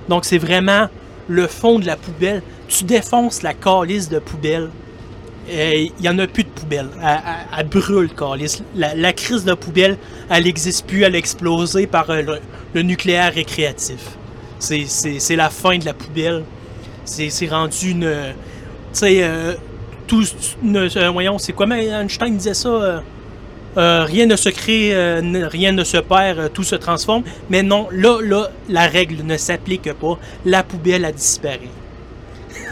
Donc 0.09 0.25
c'est 0.25 0.37
vraiment 0.37 0.87
le 1.27 1.47
fond 1.47 1.79
de 1.79 1.85
la 1.85 1.95
poubelle. 1.95 2.41
Tu 2.67 2.83
défonces 2.83 3.41
la 3.43 3.53
calice 3.53 4.09
de 4.09 4.19
poubelle. 4.19 4.69
Il 5.49 5.91
n'y 6.01 6.09
en 6.09 6.19
a 6.19 6.27
plus 6.27 6.43
de 6.43 6.49
poubelle. 6.49 6.89
Elle, 7.01 7.07
elle- 7.07 7.59
elle 7.59 7.67
brûle, 7.69 8.09
calice. 8.13 8.61
La, 8.75 8.95
la 8.95 9.13
crise 9.13 9.45
de 9.45 9.53
poubelle, 9.53 9.97
elle 10.29 10.43
n'existe 10.43 10.85
plus. 10.85 11.03
Elle 11.03 11.15
a 11.15 11.17
explosé 11.17 11.87
par 11.87 12.09
euh, 12.09 12.21
le 12.73 12.81
nucléaire 12.81 13.33
récréatif. 13.33 14.17
C'est, 14.59 15.35
la 15.35 15.49
fin 15.49 15.77
de 15.77 15.85
la 15.85 15.93
poubelle. 15.93 16.43
C'est, 17.05 17.47
rendu 17.49 17.91
une. 17.91 18.01
Tu 18.93 18.99
sais, 18.99 19.23
euh, 19.23 19.53
tout. 20.07 20.23
une- 20.63 20.77
euh, 20.77 21.09
voyons, 21.11 21.37
c'est 21.37 21.53
quoi, 21.53 21.65
mais 21.65 21.85
Einstein 21.87 22.35
disait 22.37 22.53
ça. 22.53 22.69
euh, 22.69 22.99
euh, 23.77 24.03
rien 24.05 24.25
ne 24.25 24.35
se 24.35 24.49
crée, 24.49 24.91
rien 25.47 25.71
ne 25.71 25.83
se 25.83 25.97
perd, 25.97 26.51
tout 26.51 26.63
se 26.63 26.75
transforme. 26.75 27.21
Mais 27.49 27.61
non, 27.61 27.87
là, 27.91 28.19
là, 28.23 28.49
la 28.69 28.87
règle 28.87 29.23
ne 29.23 29.37
s'applique 29.37 29.91
pas. 29.93 30.17
La 30.45 30.63
poubelle 30.63 31.05
a 31.05 31.11
disparu. 31.11 31.67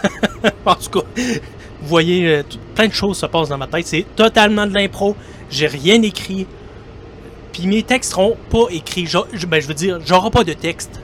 en 0.65 0.75
tout 0.75 0.89
cas, 0.99 1.05
vous 1.15 1.87
voyez, 1.87 2.41
plein 2.73 2.87
de 2.87 2.93
choses 2.93 3.17
se 3.19 3.27
passent 3.27 3.49
dans 3.49 3.57
ma 3.59 3.67
tête. 3.67 3.85
C'est 3.85 4.05
totalement 4.15 4.65
de 4.65 4.73
l'impro. 4.73 5.15
J'ai 5.51 5.67
rien 5.67 6.01
écrit. 6.01 6.47
Puis 7.53 7.67
mes 7.67 7.83
textes 7.83 8.11
seront 8.11 8.35
pas 8.49 8.65
écrits. 8.71 9.05
Je- 9.05 9.45
ben, 9.45 9.61
je 9.61 9.67
veux 9.67 9.73
dire, 9.75 9.99
j'aurai 10.03 10.31
pas 10.31 10.43
de 10.43 10.53
texte. 10.53 10.99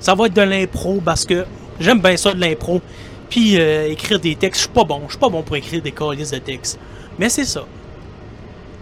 Ça 0.00 0.14
va 0.14 0.26
être 0.26 0.34
de 0.34 0.42
l'impro 0.42 1.00
parce 1.04 1.24
que 1.24 1.44
j'aime 1.78 2.00
bien 2.00 2.16
ça 2.16 2.32
de 2.32 2.40
l'impro. 2.40 2.80
Puis 3.30 3.58
euh, 3.58 3.88
écrire 3.90 4.20
des 4.20 4.34
textes, 4.34 4.60
je 4.60 4.66
suis 4.66 4.74
pas 4.74 4.84
bon. 4.84 5.02
Je 5.06 5.12
suis 5.12 5.18
pas 5.18 5.28
bon 5.28 5.42
pour 5.42 5.56
écrire 5.56 5.80
des 5.80 5.92
calices 5.92 6.30
de 6.30 6.38
textes. 6.38 6.78
Mais 7.18 7.28
c'est 7.28 7.44
ça. 7.44 7.64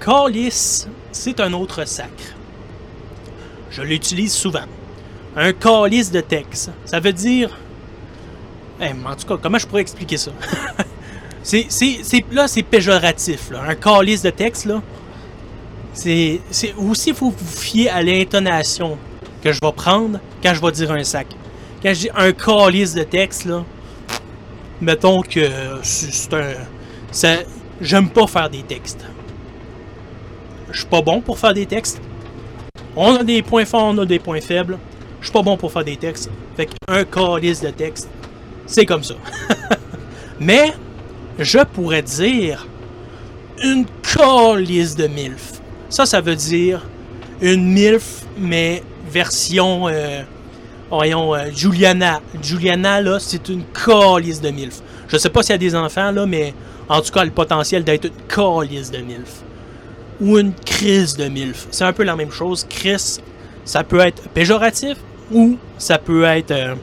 Calice, 0.04 0.88
c'est 1.12 1.38
un 1.40 1.52
autre 1.52 1.84
sacre. 1.86 2.34
Je 3.70 3.82
l'utilise 3.82 4.32
souvent. 4.32 4.64
Un 5.36 5.52
calice 5.52 6.10
de 6.10 6.20
texte. 6.20 6.70
Ça 6.84 7.00
veut 7.00 7.12
dire. 7.12 7.56
En 8.80 9.14
tout 9.14 9.26
cas, 9.26 9.36
comment 9.40 9.58
je 9.58 9.66
pourrais 9.66 9.82
expliquer 9.82 10.16
ça? 10.16 10.32
là, 12.32 12.48
c'est 12.48 12.62
péjoratif. 12.62 13.50
Là. 13.50 13.62
Un 13.68 13.74
calice 13.74 14.22
de 14.22 14.30
texte, 14.30 14.64
là. 14.64 14.82
C'est, 15.92 16.40
aussi, 16.78 17.12
faut 17.12 17.30
vous 17.30 17.60
fier 17.60 17.88
à 17.90 18.02
l'intonation 18.02 18.96
que 19.42 19.52
je 19.52 19.60
vais 19.60 19.72
prendre 19.72 20.20
quand 20.42 20.54
je 20.54 20.60
vais 20.60 20.72
dire 20.72 20.92
un 20.92 21.04
sac. 21.04 21.26
Quand 21.82 21.94
je 21.94 22.00
dis 22.00 22.10
un 22.14 22.32
calice 22.32 22.94
de 22.94 23.02
texte, 23.02 23.46
là, 23.46 23.64
mettons 24.80 25.22
que 25.22 25.48
c'est, 25.82 26.34
un. 26.34 27.38
j'aime 27.80 28.10
pas 28.10 28.26
faire 28.26 28.50
des 28.50 28.62
textes. 28.62 29.04
Je 30.70 30.80
suis 30.80 30.88
pas 30.88 31.02
bon 31.02 31.20
pour 31.20 31.38
faire 31.38 31.54
des 31.54 31.66
textes. 31.66 32.00
On 32.96 33.16
a 33.16 33.24
des 33.24 33.42
points 33.42 33.64
forts, 33.64 33.84
on 33.94 33.98
a 33.98 34.06
des 34.06 34.18
points 34.18 34.40
faibles. 34.40 34.78
Je 35.20 35.26
suis 35.26 35.32
pas 35.32 35.42
bon 35.42 35.56
pour 35.56 35.72
faire 35.72 35.84
des 35.84 35.96
textes. 35.96 36.30
Fait 36.56 36.66
qu'un 36.66 37.04
calice 37.04 37.60
de 37.60 37.70
texte, 37.70 38.08
c'est 38.66 38.86
comme 38.86 39.02
ça. 39.02 39.14
Mais, 40.40 40.72
je 41.38 41.58
pourrais 41.58 42.02
dire 42.02 42.66
une 43.62 43.84
calice 44.02 44.96
de 44.96 45.06
MILF. 45.06 45.60
Ça, 45.88 46.06
ça 46.06 46.20
veut 46.20 46.36
dire 46.36 46.86
une 47.40 47.72
MILF, 47.72 48.24
mais 48.38 48.82
version, 49.10 49.88
euh, 49.88 50.22
euh, 50.92 51.50
Juliana. 51.54 52.20
Juliana, 52.42 53.00
là, 53.00 53.18
c'est 53.18 53.48
une 53.48 53.64
calice 53.64 54.40
de 54.40 54.50
MILF. 54.50 54.80
Je 55.08 55.16
sais 55.16 55.30
pas 55.30 55.42
s'il 55.42 55.52
y 55.52 55.54
a 55.54 55.58
des 55.58 55.74
enfants, 55.74 56.10
là, 56.10 56.26
mais 56.26 56.54
en 56.88 57.00
tout 57.00 57.12
cas, 57.12 57.24
le 57.24 57.30
potentiel 57.30 57.84
d'être 57.84 58.06
une 58.06 58.26
calice 58.28 58.90
de 58.90 58.98
MILF 58.98 59.42
ou 60.20 60.38
une 60.38 60.52
crise 60.52 61.16
de 61.16 61.28
MILF. 61.28 61.68
C'est 61.70 61.84
un 61.84 61.92
peu 61.92 62.04
la 62.04 62.14
même 62.14 62.30
chose. 62.30 62.66
Crise, 62.68 63.20
ça 63.64 63.84
peut 63.84 64.00
être 64.00 64.28
péjoratif 64.30 64.96
ou 65.32 65.56
ça 65.78 65.98
peut 65.98 66.24
être 66.24 66.50
euh, 66.50 66.74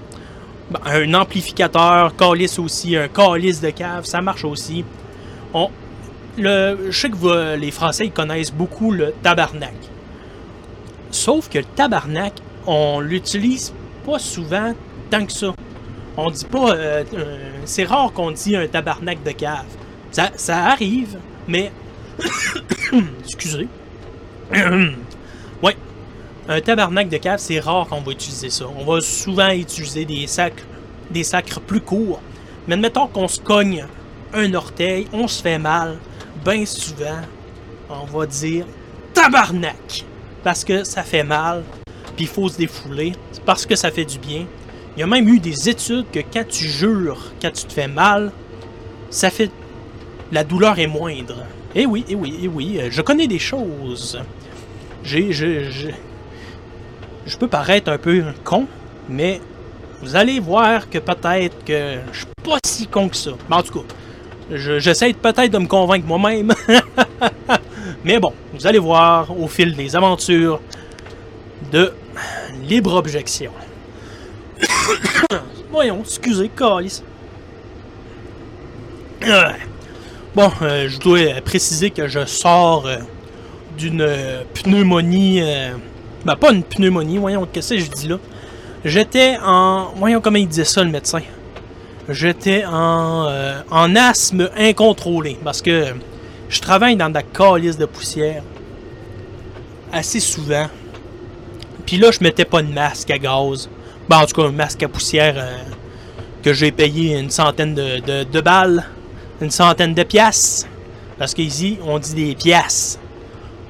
ben, 0.72 0.80
un 0.86 1.14
amplificateur, 1.14 2.16
calice 2.16 2.58
aussi, 2.58 2.96
un 2.96 3.08
calice 3.08 3.62
de 3.62 3.70
cave, 3.70 4.06
ça 4.06 4.22
marche 4.22 4.44
aussi. 4.44 4.84
On, 5.54 5.70
je 6.38 6.92
sais 6.92 7.10
que 7.10 7.56
les 7.56 7.72
Français 7.72 8.10
connaissent 8.10 8.52
beaucoup 8.52 8.92
le 8.92 9.14
tabarnak. 9.22 9.74
Sauf 11.18 11.50
que 11.50 11.58
le 11.58 11.66
tabarnak, 11.66 12.34
on 12.68 13.00
l'utilise 13.00 13.74
pas 14.06 14.20
souvent 14.20 14.74
tant 15.10 15.26
que 15.26 15.32
ça. 15.32 15.54
On 16.16 16.30
dit 16.30 16.46
pas. 16.46 16.72
euh, 16.76 17.04
euh, 17.14 17.38
c'est 17.66 17.86
rare 17.86 18.14
qu'on 18.14 18.32
dit 18.32 18.56
un 18.56 18.68
tabarnak 18.68 19.24
de 19.24 19.32
cave. 19.32 19.66
Ça, 20.12 20.30
ça 20.36 20.66
arrive, 20.66 21.18
mais 21.48 21.72
Excusez. 23.24 23.68
ouais. 25.64 25.76
Un 26.48 26.62
tabarnak 26.62 27.10
de 27.10 27.18
cave, 27.18 27.40
c'est 27.40 27.60
rare 27.60 27.88
qu'on 27.88 28.02
va 28.02 28.12
utiliser 28.12 28.52
ça. 28.52 28.66
On 28.78 28.86
va 28.86 29.02
souvent 29.02 29.50
utiliser 29.50 30.06
des 30.06 30.28
sacs, 30.28 30.64
des 31.10 31.24
sacres 31.24 31.60
plus 31.62 31.82
courts. 31.82 32.22
Mais 32.68 32.76
admettons 32.76 33.08
qu'on 33.08 33.28
se 33.28 33.40
cogne 33.40 33.86
un 34.34 34.54
orteil, 34.54 35.08
on 35.14 35.28
se 35.28 35.42
fait 35.42 35.58
mal. 35.60 35.98
Bien 36.46 36.64
souvent, 36.66 37.22
on 37.90 38.06
va 38.06 38.26
dire 38.28 38.66
tabarnak. 39.14 40.06
Parce 40.48 40.64
que 40.64 40.86
ça 40.86 41.04
fait 41.04 41.26
mal, 41.26 41.62
puis 42.16 42.24
il 42.24 42.28
faut 42.30 42.48
se 42.48 42.58
défouler. 42.58 43.12
C'est 43.34 43.44
parce 43.44 43.66
que 43.66 43.76
ça 43.76 43.92
fait 43.92 44.06
du 44.06 44.18
bien. 44.18 44.46
Il 44.96 45.02
y 45.02 45.04
a 45.04 45.06
même 45.06 45.28
eu 45.28 45.42
des 45.42 45.68
études 45.68 46.06
que 46.10 46.22
quand 46.22 46.48
tu 46.48 46.70
jures, 46.70 47.34
quand 47.42 47.52
tu 47.52 47.66
te 47.66 47.74
fais 47.74 47.90
mal, 47.90 48.32
ça 49.10 49.30
fait. 49.30 49.52
La 50.32 50.46
douleur 50.46 50.80
est 50.80 50.88
moindre. 50.88 51.44
Eh 51.76 51.86
oui, 51.86 52.06
eh 52.08 52.16
oui, 52.16 52.40
eh 52.44 52.48
oui, 52.48 52.78
euh, 52.80 52.88
je 52.90 53.02
connais 53.02 53.28
des 53.28 53.40
choses. 53.40 54.18
J'ai, 55.04 55.34
je, 55.34 55.70
je, 57.26 57.38
peux 57.38 57.50
paraître 57.50 57.92
un 57.92 57.98
peu 57.98 58.24
con, 58.46 58.68
mais 59.10 59.42
vous 60.02 60.16
allez 60.16 60.40
voir 60.40 60.90
que 60.90 61.00
peut-être 61.00 61.62
que 61.66 61.98
je 62.14 62.20
suis 62.20 62.28
pas 62.42 62.60
si 62.66 62.88
con 62.88 63.10
que 63.10 63.18
ça. 63.18 63.32
Mais 63.50 63.56
en 63.58 63.64
tout 63.64 63.82
cas, 63.82 63.86
je- 64.50 64.80
j'essaie 64.80 65.12
peut-être 65.12 65.52
de 65.52 65.58
me 65.58 65.68
convaincre 65.68 66.08
moi-même. 66.08 66.54
mais 68.06 68.18
bon, 68.18 68.32
vous 68.58 68.66
allez 68.66 68.80
voir 68.80 69.40
au 69.40 69.48
fil 69.48 69.76
des 69.76 69.96
aventures 69.96 70.60
de 71.72 71.94
Libre 72.64 72.96
Objection. 72.96 73.52
Voyons, 75.72 76.00
excusez, 76.02 76.50
calice. 76.50 77.04
Bon, 80.36 80.52
euh, 80.62 80.88
je 80.90 81.00
dois 81.00 81.42
préciser 81.46 81.92
que 81.92 82.08
je 82.08 82.26
sors 82.26 82.88
euh, 82.88 82.98
d'une 83.78 84.02
euh, 84.02 84.42
pneumonie. 84.54 85.42
ben, 86.26 86.36
pas 86.36 86.52
une 86.52 86.64
pneumonie, 86.64 87.18
voyons, 87.18 87.48
qu'est-ce 87.52 87.76
que 87.76 87.80
je 87.80 87.90
dis 87.92 88.08
là? 88.08 88.18
J'étais 88.86 89.38
en. 89.44 89.94
Voyons 89.98 90.22
comment 90.22 90.38
il 90.38 90.48
disait 90.48 90.64
ça, 90.64 90.84
le 90.84 90.90
médecin. 90.90 91.22
J'étais 92.10 92.64
en, 92.66 93.28
en 93.70 93.96
asthme 93.96 94.50
incontrôlé 94.58 95.38
parce 95.44 95.62
que 95.62 95.94
je 96.50 96.62
travaille 96.62 96.96
dans 96.96 97.10
de 97.10 97.16
la 97.16 97.24
calice 97.24 97.78
de 97.78 97.86
poussière 97.86 98.44
assez 99.92 100.20
souvent. 100.20 100.68
Puis 101.86 101.98
là, 101.98 102.12
je 102.12 102.20
mettais 102.22 102.46
pas 102.46 102.62
de 102.62 102.72
masque 102.72 103.10
à 103.12 103.18
gaz 103.18 103.70
Ben, 104.10 104.20
en 104.20 104.26
tout 104.26 104.42
cas, 104.42 104.48
un 104.48 104.52
masque 104.52 104.84
à 104.84 104.88
poussière 104.88 105.36
euh, 105.38 105.58
que 106.44 106.54
j'ai 106.54 106.72
payé 106.72 107.18
une 107.18 107.30
centaine 107.30 107.76
de, 107.76 108.42
balles, 108.42 108.86
une 109.42 109.52
centaine 109.52 109.94
de 109.94 110.04
piastres. 110.04 110.68
Parce 111.18 111.34
qu'ici, 111.34 111.78
on 111.86 111.98
dit 112.00 112.14
des 112.14 112.36
piastres. 112.36 113.00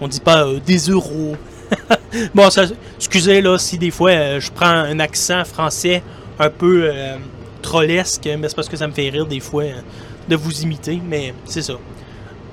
On 0.01 0.07
dit 0.07 0.19
pas 0.19 0.45
euh, 0.45 0.59
des 0.59 0.89
euros. 0.89 1.35
bon, 2.35 2.49
ça, 2.49 2.63
excusez 2.95 3.41
là 3.41 3.57
si 3.57 3.77
des 3.77 3.91
fois 3.91 4.11
euh, 4.11 4.39
je 4.39 4.51
prends 4.51 4.65
un 4.65 4.99
accent 4.99 5.43
français 5.43 6.01
un 6.39 6.49
peu 6.49 6.91
trollesque, 7.61 8.29
mais 8.39 8.47
c'est 8.47 8.55
parce 8.55 8.69
que 8.69 8.77
ça 8.77 8.87
me 8.87 8.93
fait 8.93 9.09
rire 9.09 9.25
des 9.25 9.39
fois 9.39 9.63
de 10.29 10.35
vous 10.35 10.61
imiter, 10.61 11.01
mais 11.03 11.33
c'est 11.45 11.63
ça. 11.63 11.73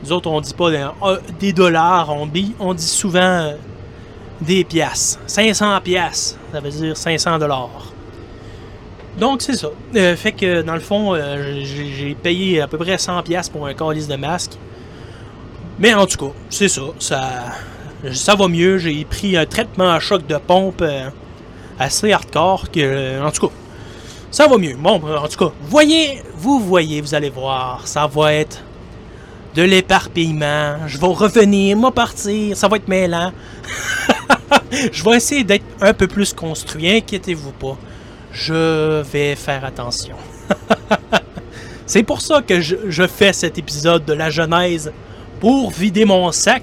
Nous 0.05 0.13
autres, 0.13 0.29
on 0.29 0.39
dit 0.43 0.53
pas 0.53 0.71
des, 0.71 0.87
euh, 1.03 1.17
des 1.41 1.55
dollars, 1.55 2.15
on 2.15 2.27
dit, 2.27 2.55
on 2.61 2.75
dit 2.75 2.85
souvent 2.85 3.21
euh, 3.21 3.53
des 4.43 4.63
piastres. 4.63 5.19
500 5.27 5.81
piastres, 5.81 6.39
ça 6.53 6.61
veut 6.61 6.69
dire 6.69 6.95
500 6.95 7.39
dollars. 7.39 7.87
Donc, 9.19 9.41
c'est 9.41 9.55
ça. 9.55 9.69
Euh, 9.97 10.15
fait 10.15 10.33
que, 10.33 10.61
dans 10.61 10.75
le 10.75 10.81
fond, 10.81 11.15
euh, 11.15 11.63
j'ai 11.65 12.15
payé 12.15 12.61
à 12.61 12.67
peu 12.67 12.77
près 12.77 12.99
100 12.99 13.23
piastres 13.23 13.53
pour 13.53 13.67
un 13.67 13.73
calice 13.73 14.07
de 14.07 14.17
masque. 14.17 14.59
Mais 15.79 15.95
en 15.95 16.05
tout 16.05 16.19
cas, 16.19 16.33
c'est 16.51 16.69
ça. 16.69 16.83
Ça, 16.99 17.23
ça 18.13 18.35
va 18.35 18.47
mieux. 18.47 18.77
J'ai 18.77 19.07
pris 19.07 19.39
un 19.39 19.47
traitement 19.47 19.91
à 19.91 20.01
choc 20.01 20.27
de 20.27 20.37
pompe 20.37 20.85
assez 21.79 22.13
hardcore. 22.13 22.71
Que, 22.71 23.25
en 23.25 23.31
tout 23.31 23.49
cas, 23.49 23.55
ça 24.31 24.47
va 24.49 24.59
mieux. 24.59 24.77
Bon, 24.77 25.01
en 25.01 25.29
tout 25.29 25.47
cas, 25.47 25.53
voyez, 25.63 26.23
vous 26.37 26.61
voyez, 26.61 27.01
vous 27.01 27.15
allez 27.15 27.31
voir. 27.31 27.87
Ça 27.87 28.07
va 28.07 28.35
être 28.35 28.63
de 29.55 29.63
l'éparpillement. 29.63 30.79
Je 30.87 30.99
vais 30.99 31.07
revenir, 31.07 31.77
moi 31.77 31.93
partir. 31.93 32.57
Ça 32.57 32.69
va 32.69 32.77
être 32.77 32.89
mêlant. 32.89 33.33
Je 34.93 35.05
vais 35.05 35.17
essayer 35.17 35.45
d'être 35.45 35.65
un 35.81 35.93
peu 35.93 36.09
plus 36.09 36.33
construit. 36.33 36.91
Inquiétez-vous 36.91 37.53
pas. 37.53 37.77
Je 38.33 39.03
vais 39.03 39.37
faire 39.37 39.65
attention. 39.65 40.17
C'est 41.87 42.03
pour 42.03 42.21
ça 42.21 42.41
que 42.43 42.61
je, 42.61 43.07
fais 43.07 43.33
cet 43.33 43.59
épisode 43.59 44.05
de 44.05 44.15
la 44.15 44.31
Genèse 44.31 44.91
pour 45.39 45.71
vider 45.71 46.07
mon 46.07 46.33
sac, 46.33 46.63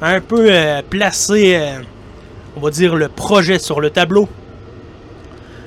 un 0.00 0.20
peu 0.20 0.46
euh, 0.50 0.80
placer, 0.88 1.56
euh, 1.56 1.82
on 2.56 2.60
va 2.60 2.70
dire, 2.70 2.96
le 2.96 3.08
projet 3.08 3.58
sur 3.58 3.80
le 3.80 3.90
tableau. 3.90 4.26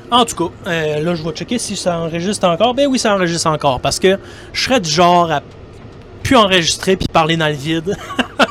En 0.10 0.26
tout 0.26 0.36
cas, 0.36 0.54
euh, 0.68 1.00
là, 1.02 1.16
je 1.16 1.24
vais 1.24 1.32
checker 1.32 1.60
si 1.60 1.76
ça 1.76 2.00
enregistre 2.00 2.48
encore. 2.48 2.74
Ben 2.74 2.88
oui, 2.88 2.98
ça 2.98 3.14
enregistre 3.14 3.48
encore, 3.48 3.80
parce 3.80 4.00
que 4.00 4.18
je 4.52 4.64
serais 4.64 4.80
du 4.80 4.90
genre 4.90 5.32
à 5.32 5.42
plus 6.28 6.36
enregistrer 6.36 6.98
puis 6.98 7.08
parler 7.08 7.38
dans 7.38 7.48
le 7.48 7.54
vide. 7.54 7.96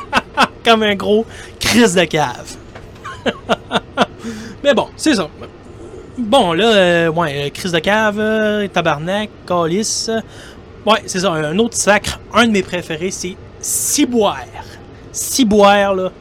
Comme 0.65 0.81
un 0.81 0.95
gros 0.95 1.27
crise 1.59 1.93
de 1.93 2.05
cave. 2.05 2.55
Mais 4.63 4.73
bon, 4.73 4.87
c'est 4.97 5.13
ça. 5.13 5.29
Bon, 6.17 6.53
là, 6.53 6.65
euh, 6.65 7.09
ouais, 7.09 7.45
euh, 7.45 7.49
crise 7.51 7.71
de 7.71 7.77
cave, 7.77 8.17
euh, 8.19 8.67
tabarnak, 8.67 9.29
calice. 9.45 10.09
Ouais, 10.87 11.03
c'est 11.05 11.19
ça, 11.19 11.31
un 11.31 11.57
autre 11.59 11.75
sacre. 11.75 12.19
Un 12.33 12.47
de 12.47 12.51
mes 12.51 12.63
préférés, 12.63 13.11
c'est 13.11 13.35
Ciboire. 13.61 14.39
Ciboire, 15.11 15.93
là. 15.93 16.11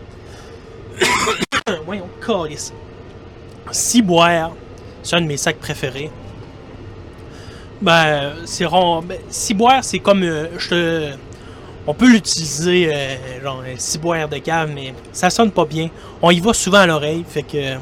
Voyons, 1.87 2.09
calice. 2.25 2.75
Ciboire, 3.71 4.53
c'est 5.03 5.17
un 5.17 5.23
de 5.23 5.27
mes 5.27 5.39
sacs 5.39 5.59
préférés. 5.59 6.11
Ben, 7.81 8.33
c'est 8.45 8.65
rond. 8.65 9.03
Ben, 9.03 9.19
ciboire, 9.29 9.85
c'est 9.85 9.99
comme. 9.99 10.23
euh, 10.23 10.47
je 10.59 10.69
te. 10.69 11.17
On 11.87 11.95
peut 11.95 12.09
l'utiliser, 12.11 12.90
euh, 12.93 13.43
genre, 13.43 13.62
un 13.62 13.78
ciboire 13.78 14.28
de 14.28 14.38
cave, 14.38 14.71
mais 14.75 14.93
ça 15.12 15.31
sonne 15.31 15.50
pas 15.52 15.64
bien. 15.64 15.88
On 16.21 16.31
y 16.31 16.40
va 16.40 16.52
souvent 16.52 16.78
à 16.78 16.87
l'oreille, 16.87 17.25
fait 17.28 17.43
que. 17.43 17.76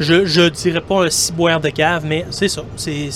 Je, 0.00 0.24
je 0.26 0.42
dirais 0.48 0.80
pas 0.80 1.06
un 1.06 1.10
ciboire 1.10 1.60
de 1.60 1.70
cave, 1.70 2.04
mais 2.04 2.24
c'est 2.30 2.48
ça. 2.48 2.62
C'est, 2.76 3.10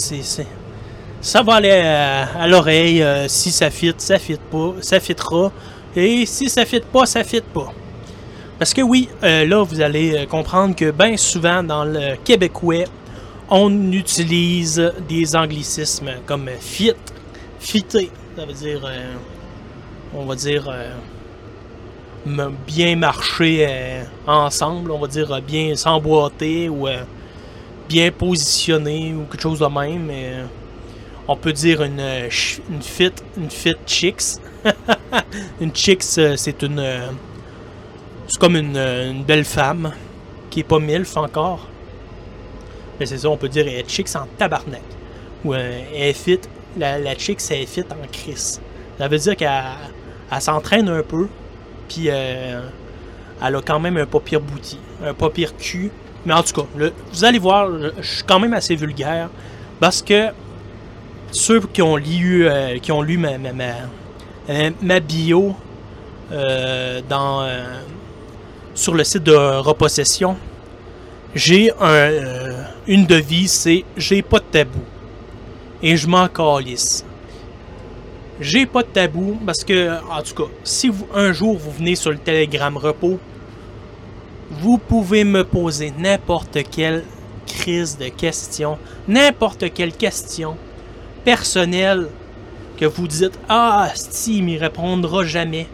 Ça 1.20 1.42
va 1.42 1.54
aller 1.54 1.70
à, 1.70 2.24
à 2.40 2.48
l'oreille. 2.48 3.02
euh, 3.02 3.28
si 3.28 3.50
ça 3.52 3.70
fit, 3.70 3.94
ça 3.98 4.18
fit 4.18 4.38
pas. 4.50 4.74
Ça 4.80 4.98
fitera. 5.00 5.52
Et 5.94 6.26
si 6.26 6.48
ça 6.48 6.64
fit 6.64 6.80
pas, 6.80 7.06
ça 7.06 7.22
fit 7.22 7.40
pas. 7.40 7.72
Parce 8.58 8.74
que 8.74 8.82
oui, 8.82 9.08
euh, 9.22 9.44
là, 9.46 9.62
vous 9.64 9.80
allez 9.80 10.14
euh, 10.16 10.26
comprendre 10.26 10.74
que 10.74 10.90
bien 10.90 11.16
souvent 11.16 11.62
dans 11.62 11.84
le 11.84 12.16
québécois, 12.24 12.84
on 13.50 13.92
utilise 13.92 14.92
des 15.08 15.36
anglicismes 15.36 16.12
comme 16.26 16.48
fit, 16.60 16.94
fitter. 17.60 18.10
Ça 18.36 18.44
veut 18.46 18.52
dire, 18.54 18.80
euh, 18.84 19.14
on 20.14 20.24
va 20.24 20.34
dire, 20.34 20.68
euh, 20.68 22.50
bien 22.66 22.96
marcher 22.96 23.66
euh, 23.68 24.04
ensemble, 24.26 24.90
on 24.90 24.98
va 24.98 25.08
dire 25.08 25.32
euh, 25.32 25.40
bien 25.40 25.74
s'emboîter 25.74 26.68
ou 26.68 26.86
bien 27.88 28.10
positionner 28.10 29.14
ou 29.14 29.24
quelque 29.30 29.42
chose 29.42 29.58
de 29.58 29.66
même. 29.66 30.10
on 31.28 31.36
peut 31.36 31.52
dire 31.52 31.82
une, 31.82 32.00
une 32.00 32.82
fit, 32.82 33.12
une 33.36 33.50
fit 33.50 33.76
chicks. 33.86 34.38
une 35.60 35.74
chicks, 35.74 36.02
c'est 36.02 36.62
une, 36.62 36.84
c'est 38.28 38.38
comme 38.38 38.56
une, 38.56 39.24
belle 39.26 39.44
femme 39.44 39.92
qui 40.50 40.60
est 40.60 40.64
pas 40.64 40.78
milf 40.78 41.16
encore. 41.16 41.66
Mais 43.00 43.06
c'est 43.06 43.18
ça, 43.18 43.28
on 43.30 43.36
peut 43.36 43.48
dire 43.48 43.66
elle 43.66 43.80
est 43.80 43.90
chicks 43.90 44.14
en 44.14 44.26
tabarnak. 44.38 44.82
Ou 45.44 45.54
elle 45.54 46.14
fit, 46.14 46.40
la, 46.78 46.98
la 46.98 47.14
chicks 47.16 47.40
elle 47.50 47.62
est 47.62 47.66
fit 47.66 47.84
en 47.90 48.06
crise. 48.12 48.60
Ça 48.98 49.08
veut 49.08 49.18
dire 49.18 49.36
qu'elle 49.36 49.48
elle 50.32 50.40
s'entraîne 50.40 50.88
un 50.88 51.02
peu, 51.02 51.28
puis 51.88 52.06
euh, 52.08 52.60
elle 53.44 53.56
a 53.56 53.60
quand 53.60 53.78
même 53.78 53.96
un 53.98 54.06
pas 54.06 54.20
pire 54.20 54.40
bouti, 54.40 54.78
un 55.04 55.12
pas 55.12 55.28
pire 55.30 55.56
cul. 55.56 55.90
Mais 56.24 56.32
en 56.32 56.42
tout 56.42 56.62
cas, 56.62 56.66
vous 57.12 57.24
allez 57.24 57.38
voir, 57.38 57.68
je 58.00 58.06
suis 58.06 58.22
quand 58.22 58.38
même 58.38 58.54
assez 58.54 58.76
vulgaire 58.76 59.28
parce 59.80 60.00
que 60.00 60.28
ceux 61.32 61.60
qui 61.60 61.82
ont 61.82 61.96
lu, 61.96 62.46
euh, 62.46 62.78
qui 62.78 62.92
ont 62.92 63.02
lu 63.02 63.18
ma, 63.18 63.38
ma, 63.38 63.52
ma, 64.80 65.00
bio 65.00 65.56
euh, 66.30 67.00
dans, 67.08 67.46
sur 68.74 68.94
le 68.94 69.02
site 69.02 69.24
de 69.24 69.34
Repossession, 69.34 70.36
j'ai 71.34 71.72
un, 71.80 72.10
une 72.86 73.04
devise, 73.04 73.50
c'est 73.50 73.84
j'ai 73.96 74.22
pas 74.22 74.38
de 74.38 74.44
tabou. 74.44 74.80
Et 75.82 75.96
je 75.96 76.06
m'en 76.06 76.28
calisse. 76.28 77.04
J'ai 78.42 78.66
pas 78.66 78.82
de 78.82 78.88
tabou 78.88 79.38
parce 79.46 79.62
que, 79.62 79.90
en 80.10 80.20
tout 80.20 80.34
cas, 80.34 80.50
si 80.64 80.88
vous, 80.88 81.06
un 81.14 81.32
jour 81.32 81.56
vous 81.56 81.70
venez 81.70 81.94
sur 81.94 82.10
le 82.10 82.18
Telegram 82.18 82.76
Repos, 82.76 83.20
vous 84.50 84.78
pouvez 84.78 85.22
me 85.22 85.44
poser 85.44 85.92
n'importe 85.96 86.58
quelle 86.68 87.04
crise 87.46 87.96
de 87.98 88.08
question, 88.08 88.78
n'importe 89.06 89.72
quelle 89.72 89.92
question 89.92 90.56
personnelle 91.24 92.08
que 92.76 92.84
vous 92.84 93.06
dites 93.06 93.38
Ah, 93.48 93.90
si, 93.94 94.38
il 94.38 94.42
m'y 94.42 94.58
répondra 94.58 95.22
jamais. 95.22 95.68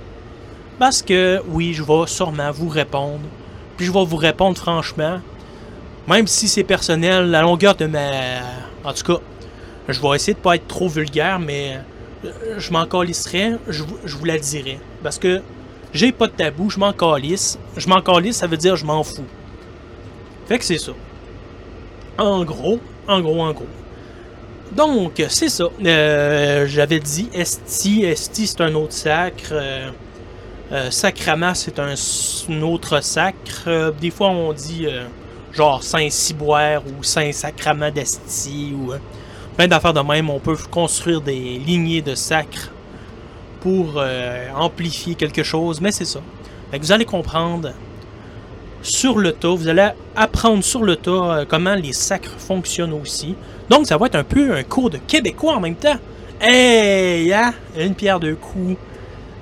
Parce 0.79 1.01
que, 1.01 1.41
oui, 1.49 1.73
je 1.73 1.83
vais 1.83 2.07
sûrement 2.07 2.51
vous 2.51 2.69
répondre. 2.69 3.25
Puis 3.79 3.87
je 3.87 3.93
vais 3.93 4.05
vous 4.05 4.17
répondre 4.17 4.59
franchement. 4.59 5.21
Même 6.07 6.27
si 6.27 6.49
c'est 6.49 6.65
personnel, 6.65 7.31
la 7.31 7.41
longueur 7.41 7.77
de 7.77 7.87
ma. 7.87 8.11
En 8.85 8.93
tout 8.93 9.05
cas, 9.15 9.21
je 9.89 10.03
vais 10.03 10.17
essayer 10.17 10.35
de 10.35 10.39
pas 10.39 10.57
être 10.57 10.69
trop 10.69 10.89
vulgaire, 10.89 11.39
mais 11.39 11.79
je 12.59 12.73
m'en 12.73 12.87
calisserai, 12.87 13.53
je, 13.69 13.83
vous- 13.83 14.25
la 14.25 14.39
dirai. 14.39 14.79
Parce 15.03 15.19
que 15.19 15.41
j'ai 15.93 16.13
pas 16.13 16.27
de 16.27 16.33
tabou, 16.33 16.71
je 16.71 16.79
m'en 16.79 16.93
calisse. 16.93 17.59
Je 17.77 17.89
m'en 17.89 18.01
calisse, 18.03 18.37
ça 18.37 18.47
veut 18.47 18.57
dire 18.57 18.77
je 18.77 18.85
m'en 18.85 19.03
fous. 19.03 19.25
Fait 20.47 20.59
que 20.59 20.65
c'est 20.65 20.79
ça. 20.79 20.93
En 22.19 22.45
gros, 22.45 22.81
en 23.07 23.21
gros, 23.21 23.43
en 23.43 23.53
gros. 23.53 23.67
Donc, 24.73 25.23
c'est 25.29 25.49
ça. 25.49 25.65
Euh, 25.85 26.67
J'avais 26.67 27.01
dit 27.01 27.29
Esti. 27.33 28.05
Esti, 28.05 28.47
c'est 28.47 28.61
un 28.61 28.75
autre 28.75 28.93
sacre. 28.93 29.51
Euh, 29.53 29.91
euh, 30.73 30.91
Sacrament, 30.91 31.55
c'est 31.55 31.79
un, 31.79 31.95
autre 32.63 33.03
sacre. 33.03 33.65
Euh, 33.67 33.91
des 33.91 34.11
fois, 34.11 34.29
on 34.29 34.53
dit 34.53 34.87
euh, 34.87 35.07
genre 35.53 35.83
Saint-Ciboire 35.83 36.83
ou 36.87 37.03
Saint-Sacrament 37.03 37.91
d'Esti 37.91 38.75
ou 38.77 38.93
euh, 38.93 38.99
plein 39.59 39.67
d'affaires 39.67 39.93
de 39.93 40.01
même. 40.01 40.31
On 40.31 40.39
peut 40.39 40.57
construire 40.71 41.21
des 41.21 41.35
lignées 41.59 42.01
de 42.01 42.15
sacres 42.15 42.71
pour 43.61 43.95
euh, 43.97 44.49
amplifier 44.57 45.17
quelque 45.17 45.43
chose, 45.43 45.81
mais 45.81 45.91
c'est 45.91 46.05
ça. 46.05 46.21
Fait 46.71 46.79
que 46.79 46.85
vous 46.85 46.93
allez 46.93 47.05
comprendre 47.05 47.73
sur 48.83 49.19
le 49.19 49.33
tas, 49.33 49.49
vous 49.49 49.67
allez 49.67 49.89
apprendre 50.15 50.63
sur 50.63 50.85
le 50.85 50.95
tas 50.95 51.11
euh, 51.11 51.45
comment 51.47 51.75
les 51.75 51.93
sacres 51.93 52.37
fonctionnent 52.39 52.93
aussi. 52.93 53.35
Donc, 53.69 53.89
ça 53.89 53.97
va 53.97 54.07
être 54.07 54.15
un 54.15 54.23
peu 54.23 54.55
un 54.55 54.63
cours 54.63 54.91
de 54.91 54.99
québécois 54.99 55.57
en 55.57 55.61
même 55.61 55.75
temps. 55.75 55.99
Hey, 56.41 57.33
hein? 57.33 57.53
Une 57.77 57.97
pierre 57.97 58.21
deux 58.21 58.37
coups. 58.37 58.77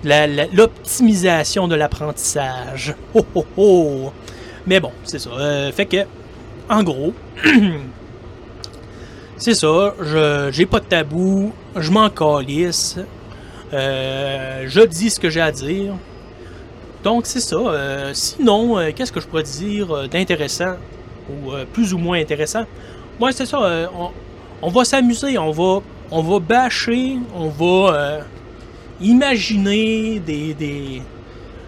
L'optimisation 0.03 1.69
de 1.69 1.75
l'apprentissage. 1.75 2.95
Oh, 3.13 3.27
oh, 3.35 3.45
oh. 3.59 4.13
Mais 4.67 4.81
bon, 4.81 4.93
c'est 5.05 5.19
ça. 5.19 5.29
Euh, 5.31 5.71
fait 5.73 5.85
que, 5.85 6.07
en 6.71 6.83
gros, 6.83 7.13
c'est 9.37 9.55
ça. 9.55 9.95
Je 10.01 10.49
j'ai 10.53 10.67
pas 10.67 10.81
de 10.81 10.87
tabou. 10.87 11.53
Je 11.77 11.91
m'en 11.91 12.11
calisse. 12.11 12.99
Euh, 13.73 14.65
je 14.67 14.81
dis 14.81 15.11
ce 15.11 15.19
que 15.21 15.29
j'ai 15.29 15.41
à 15.41 15.53
dire. 15.53 15.95
Donc, 17.03 17.27
c'est 17.27 17.41
ça. 17.41 17.57
Euh, 17.57 18.11
sinon, 18.15 18.79
euh, 18.79 18.91
qu'est-ce 18.95 19.13
que 19.13 19.21
je 19.21 19.27
pourrais 19.27 19.43
dire 19.43 20.09
d'intéressant 20.09 20.77
ou 21.29 21.53
plus 21.73 21.93
ou 21.93 21.99
moins 21.99 22.19
intéressant? 22.19 22.65
Ouais, 23.21 23.33
c'est 23.33 23.47
ça. 23.47 23.89
on, 23.99 24.11
on 24.63 24.71
va 24.71 24.85
s'amuser, 24.85 25.37
on 25.39 25.51
va, 25.51 25.81
on 26.11 26.23
va 26.23 26.39
bâcher, 26.39 27.19
on 27.35 27.49
va 27.49 28.21
imaginer 29.01 30.21
des, 30.21 30.55
des, 30.55 31.03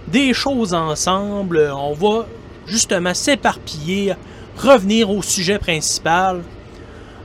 des 0.07 0.33
choses 0.33 0.73
ensemble. 0.75 1.71
On 1.75 1.93
va 1.93 2.27
justement 2.67 3.15
s'éparpiller, 3.15 4.15
revenir 4.57 5.11
au 5.11 5.23
sujet 5.23 5.59
principal. 5.59 6.43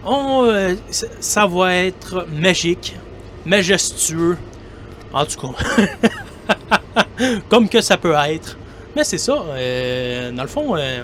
On, 0.05 0.43
euh, 0.45 0.75
ça- 1.19 1.47
va 1.47 1.75
être 1.75 2.27
magique, 2.31 2.95
majestueux. 3.45 4.37
En 5.13 5.25
tout 5.25 5.39
cas, 5.39 5.85
comme 7.49 7.69
que 7.69 7.81
ça 7.81 7.97
peut 7.97 8.13
être. 8.27 8.57
Mais 8.95 9.03
c'est 9.03 9.17
ça. 9.17 9.33
euh, 9.55 10.31
dans 10.31 10.41
le 10.43 10.47
fond, 10.47 10.75
euh, 10.75 11.03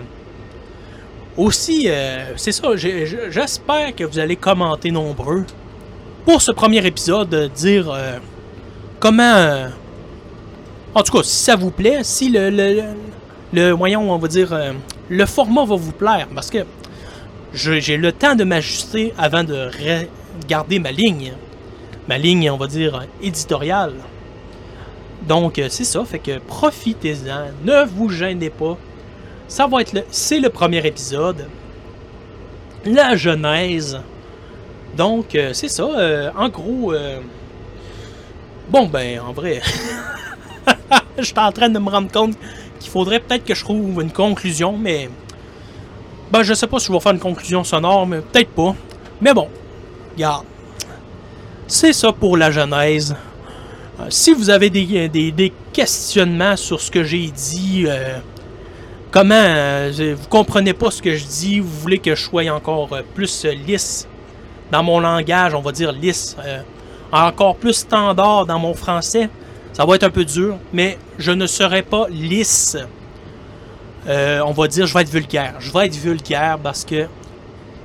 aussi, 1.37 1.87
c'est 2.35 2.51
ça. 2.51 2.67
J'espère 2.75 3.95
que 3.95 4.03
vous 4.03 4.19
allez 4.19 4.35
commenter 4.35 4.91
nombreux 4.91 5.45
pour 6.25 6.41
ce 6.41 6.51
premier 6.51 6.85
épisode, 6.85 7.51
dire 7.55 7.95
comment. 8.99 9.67
en 10.93 11.01
tout 11.03 11.17
cas, 11.17 11.23
si 11.23 11.43
ça 11.43 11.55
vous 11.55 11.71
plaît, 11.71 11.99
si 12.03 12.29
le, 12.29 12.49
le, 12.49 12.81
le, 13.53 13.73
on 13.73 14.17
va 14.17 14.27
dire, 14.27 14.53
le 15.07 15.25
format 15.25 15.63
va 15.65 15.75
vous 15.75 15.93
plaire, 15.93 16.27
parce 16.35 16.49
que 16.49 16.59
j'ai 17.53 17.97
le 17.97 18.11
temps 18.11 18.35
de 18.35 18.43
m'ajuster 18.43 19.13
avant 19.17 19.43
de 19.43 19.69
regarder 20.43 20.79
ma 20.79 20.91
ligne, 20.91 21.33
ma 22.07 22.17
ligne, 22.17 22.49
on 22.51 22.57
va 22.57 22.67
dire, 22.67 23.05
éditoriale. 23.21 23.93
Donc, 25.27 25.59
euh, 25.59 25.67
c'est 25.69 25.83
ça, 25.83 26.03
fait 26.05 26.19
que 26.19 26.39
profitez-en, 26.39 27.51
ne 27.65 27.85
vous 27.85 28.09
gênez 28.09 28.49
pas. 28.49 28.77
Ça 29.47 29.67
va 29.67 29.81
être 29.81 29.93
le, 29.93 30.03
c'est 30.11 30.39
le 30.39 30.49
premier 30.49 30.85
épisode, 30.85 31.47
la 32.85 33.15
genèse. 33.15 33.99
Donc, 34.95 35.35
euh, 35.35 35.53
c'est 35.53 35.67
ça, 35.67 35.83
euh, 35.83 36.31
en 36.37 36.49
gros, 36.49 36.93
euh, 36.93 37.19
bon 38.69 38.87
ben, 38.87 39.19
en 39.19 39.33
vrai, 39.33 39.61
je 41.17 41.23
suis 41.23 41.33
en 41.37 41.51
train 41.51 41.69
de 41.69 41.79
me 41.79 41.89
rendre 41.89 42.11
compte 42.11 42.35
qu'il 42.79 42.89
faudrait 42.89 43.19
peut-être 43.19 43.45
que 43.45 43.55
je 43.55 43.63
trouve 43.63 44.01
une 44.01 44.11
conclusion, 44.11 44.77
mais 44.77 45.09
ben, 46.31 46.43
je 46.43 46.53
sais 46.53 46.67
pas 46.67 46.79
si 46.79 46.87
je 46.87 46.91
vais 46.93 46.99
faire 46.99 47.11
une 47.13 47.19
conclusion 47.19 47.63
sonore, 47.63 48.05
mais 48.07 48.19
peut-être 48.19 48.49
pas. 48.51 48.75
Mais 49.21 49.33
bon, 49.33 49.47
regarde, 50.15 50.45
c'est 51.67 51.93
ça 51.93 52.11
pour 52.11 52.37
la 52.37 52.51
genèse. 52.51 53.15
Euh, 53.99 54.05
si 54.09 54.33
vous 54.33 54.49
avez 54.49 54.69
des, 54.69 55.09
des- 55.09 55.31
des 55.31 55.53
questionnements 55.73 56.55
sur 56.55 56.79
ce 56.79 56.89
que 56.91 57.03
j'ai 57.03 57.27
dit, 57.27 57.85
euh, 57.87 58.17
comment 59.11 59.33
euh, 59.35 60.15
vous 60.17 60.27
comprenez 60.29 60.73
pas 60.73 60.91
ce 60.91 61.01
que 61.01 61.15
je 61.15 61.25
dis, 61.25 61.59
vous 61.59 61.67
voulez 61.79 61.99
que 61.99 62.15
je 62.15 62.23
sois 62.23 62.49
encore 62.49 62.89
euh, 62.93 63.01
plus 63.13 63.45
euh, 63.45 63.51
lisse 63.51 64.07
dans 64.71 64.83
mon 64.83 64.99
langage, 64.99 65.53
on 65.55 65.61
va 65.61 65.71
dire 65.71 65.91
lisse, 65.91 66.37
euh, 66.45 66.59
encore 67.11 67.55
plus 67.55 67.73
standard 67.73 68.45
dans 68.45 68.59
mon 68.59 68.73
français, 68.75 69.29
ça 69.73 69.83
va 69.85 69.95
être 69.95 70.03
un 70.03 70.09
peu 70.11 70.25
dur, 70.25 70.57
mais 70.73 70.97
je 71.17 71.31
ne 71.31 71.47
serai 71.47 71.81
pas 71.81 72.05
lisse. 72.09 72.77
Euh, 74.07 74.41
on 74.45 74.51
va 74.51 74.67
dire, 74.67 74.87
je 74.87 74.93
vais 74.93 75.01
être 75.01 75.09
vulgaire. 75.09 75.55
Je 75.59 75.71
vais 75.71 75.87
être 75.87 75.95
vulgaire 75.95 76.57
parce 76.61 76.85
que 76.85 77.07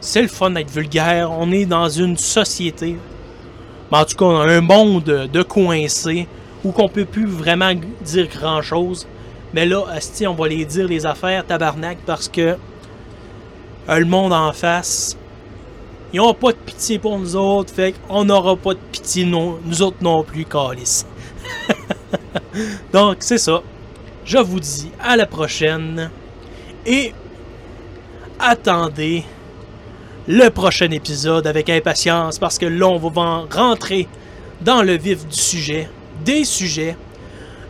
c'est 0.01 0.23
le 0.23 0.29
fun 0.29 0.51
d'être 0.51 0.71
vulgaire. 0.71 1.31
On 1.31 1.51
est 1.51 1.67
dans 1.67 1.89
une 1.89 2.17
société 2.17 2.97
mais 3.91 3.99
en 3.99 4.05
tout 4.05 4.17
cas, 4.17 4.27
un 4.27 4.61
monde 4.61 5.29
de 5.33 5.43
coincés 5.43 6.27
où 6.65 6.73
qu'on 6.73 6.89
peut 6.89 7.05
plus 7.05 7.27
vraiment 7.27 7.73
dire 8.03 8.29
grand 8.29 8.63
chose. 8.63 9.07
Mais 9.53 9.67
là, 9.67 9.85
asti, 9.93 10.27
on 10.27 10.35
va 10.35 10.49
les 10.49 10.65
dire 10.65 10.89
les 10.89 11.07
affaires 11.07 11.47
tabarnak 11.47 11.99
parce 12.07 12.29
que 12.29 12.57
euh, 13.89 13.99
le 13.99 14.05
monde 14.05 14.33
en 14.33 14.53
face, 14.53 15.17
ils 16.13 16.21
ont 16.21 16.35
pas 16.35 16.53
de 16.53 16.57
pitié 16.57 16.99
pour 16.99 17.19
nous 17.19 17.37
autres, 17.37 17.73
fait 17.73 17.95
qu'on 18.09 18.25
n'aura 18.25 18.57
pas 18.57 18.75
de 18.75 18.81
pitié 18.91 19.25
non, 19.25 19.59
nous 19.65 19.83
autres 19.83 19.99
non 20.01 20.25
plus, 20.25 20.45
calice. 20.45 21.07
Donc, 22.93 23.19
c'est 23.21 23.39
ça. 23.39 23.63
Je 24.25 24.39
vous 24.39 24.61
dis 24.61 24.91
à 25.03 25.17
la 25.17 25.27
prochaine 25.27 26.11
et 26.87 27.13
attendez 28.39 29.25
le 30.27 30.49
prochain 30.49 30.91
épisode 30.91 31.47
avec 31.47 31.69
impatience 31.69 32.39
parce 32.39 32.59
que 32.59 32.67
là, 32.67 32.87
on 32.89 32.97
va 32.99 33.21
en 33.23 33.47
rentrer 33.47 34.09
dans 34.63 34.83
le 34.83 34.97
vif 34.97 35.27
du 35.27 35.37
sujet, 35.37 35.89
des 36.25 36.45
sujets. 36.45 36.97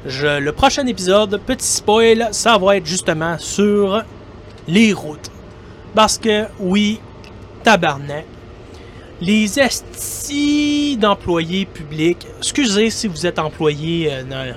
Je- 0.07 0.39
le 0.39 0.53
prochain 0.53 0.87
épisode, 0.87 1.41
petit 1.45 1.67
spoil, 1.67 2.29
ça 2.31 2.57
va 2.59 2.77
être 2.77 2.87
justement 2.87 3.37
sur 3.39 4.03
les 4.69 4.93
routes. 4.93 5.31
Parce 5.95 6.19
que, 6.19 6.45
oui, 6.61 7.01
tabarnak, 7.65 8.27
les 9.21 9.59
estis 9.59 10.97
d'employés 10.99 11.65
publics, 11.65 12.27
excusez 12.39 12.91
si 12.91 13.09
vous 13.09 13.27
êtes 13.27 13.39
employé 13.39 14.13
euh, 14.13 14.53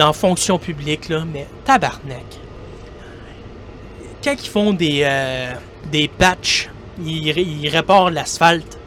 dans, 0.00 0.12
fonction 0.12 0.58
publique, 0.58 1.08
là, 1.08 1.24
mais 1.30 1.46
tabarnak. 1.64 2.24
Quand 4.24 4.34
ils 4.42 4.48
font 4.48 4.72
des, 4.72 5.00
euh, 5.04 5.52
des 5.90 6.08
patchs, 6.08 6.68
ils, 7.04 7.30
ré- 7.32 7.42
ils 7.42 7.68
réparent 7.68 8.10
l'asphalte. 8.10 8.78